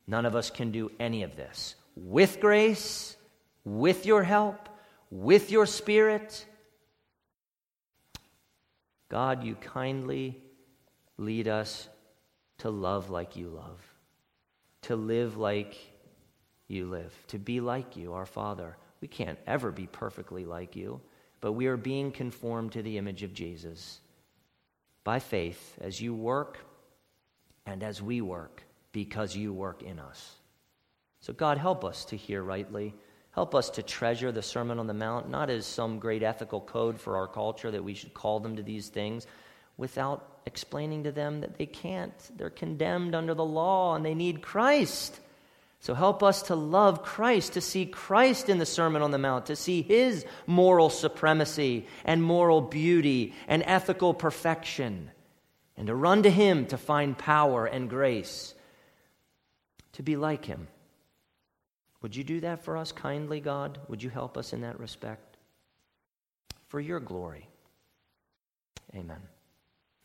none 0.07 0.25
of 0.25 0.35
us 0.35 0.49
can 0.49 0.71
do 0.71 0.91
any 0.99 1.23
of 1.23 1.35
this. 1.35 1.75
With 2.01 2.39
grace, 2.39 3.17
with 3.65 4.05
your 4.05 4.23
help, 4.23 4.69
with 5.11 5.51
your 5.51 5.65
Spirit, 5.65 6.45
God, 9.09 9.43
you 9.43 9.55
kindly 9.55 10.41
lead 11.17 11.47
us 11.47 11.89
to 12.59 12.69
love 12.69 13.09
like 13.09 13.35
you 13.35 13.49
love, 13.49 13.81
to 14.83 14.95
live 14.95 15.37
like 15.37 15.77
you 16.67 16.85
live, 16.85 17.13
to 17.27 17.37
be 17.37 17.59
like 17.59 17.97
you, 17.97 18.13
our 18.13 18.25
Father. 18.25 18.77
We 19.01 19.07
can't 19.07 19.39
ever 19.45 19.71
be 19.71 19.87
perfectly 19.87 20.45
like 20.45 20.75
you, 20.75 21.01
but 21.41 21.53
we 21.53 21.67
are 21.67 21.77
being 21.77 22.11
conformed 22.11 22.73
to 22.73 22.81
the 22.81 22.97
image 22.97 23.23
of 23.23 23.33
Jesus 23.33 23.99
by 25.03 25.19
faith 25.19 25.77
as 25.81 25.99
you 25.99 26.13
work 26.13 26.59
and 27.65 27.83
as 27.83 28.01
we 28.01 28.21
work 28.21 28.63
because 28.91 29.35
you 29.35 29.53
work 29.53 29.83
in 29.83 29.99
us. 29.99 30.38
So, 31.21 31.33
God, 31.33 31.57
help 31.57 31.83
us 31.83 32.05
to 32.05 32.17
hear 32.17 32.41
rightly. 32.41 32.93
Help 33.31 33.53
us 33.53 33.69
to 33.71 33.83
treasure 33.83 34.31
the 34.31 34.41
Sermon 34.41 34.79
on 34.79 34.87
the 34.87 34.93
Mount, 34.93 35.29
not 35.29 35.49
as 35.49 35.65
some 35.65 35.99
great 35.99 36.23
ethical 36.23 36.61
code 36.61 36.99
for 36.99 37.17
our 37.17 37.27
culture 37.27 37.69
that 37.71 37.83
we 37.83 37.93
should 37.93 38.13
call 38.13 38.39
them 38.39 38.55
to 38.55 38.63
these 38.63 38.89
things, 38.89 39.27
without 39.77 40.39
explaining 40.45 41.03
to 41.03 41.11
them 41.11 41.41
that 41.41 41.57
they 41.57 41.65
can't. 41.65 42.13
They're 42.35 42.49
condemned 42.49 43.15
under 43.15 43.33
the 43.33 43.45
law 43.45 43.95
and 43.95 44.03
they 44.05 44.15
need 44.15 44.41
Christ. 44.41 45.19
So 45.81 45.93
help 45.93 46.23
us 46.23 46.41
to 46.43 46.55
love 46.55 47.03
Christ, 47.03 47.53
to 47.53 47.61
see 47.61 47.85
Christ 47.85 48.49
in 48.49 48.57
the 48.57 48.65
Sermon 48.65 49.01
on 49.01 49.11
the 49.11 49.17
Mount, 49.17 49.45
to 49.45 49.55
see 49.55 49.81
his 49.81 50.25
moral 50.45 50.89
supremacy 50.89 51.87
and 52.03 52.21
moral 52.21 52.59
beauty 52.59 53.33
and 53.47 53.63
ethical 53.65 54.13
perfection, 54.13 55.11
and 55.77 55.87
to 55.87 55.95
run 55.95 56.23
to 56.23 56.29
him 56.29 56.65
to 56.67 56.77
find 56.77 57.17
power 57.17 57.65
and 57.65 57.89
grace, 57.89 58.53
to 59.93 60.03
be 60.03 60.17
like 60.17 60.43
him. 60.43 60.67
Would 62.01 62.15
you 62.15 62.23
do 62.23 62.39
that 62.41 62.63
for 62.63 62.77
us 62.77 62.91
kindly, 62.91 63.39
God? 63.39 63.79
Would 63.87 64.01
you 64.01 64.09
help 64.09 64.37
us 64.37 64.53
in 64.53 64.61
that 64.61 64.79
respect? 64.79 65.37
For 66.67 66.79
your 66.79 66.99
glory. 66.99 67.47
Amen. 68.95 69.21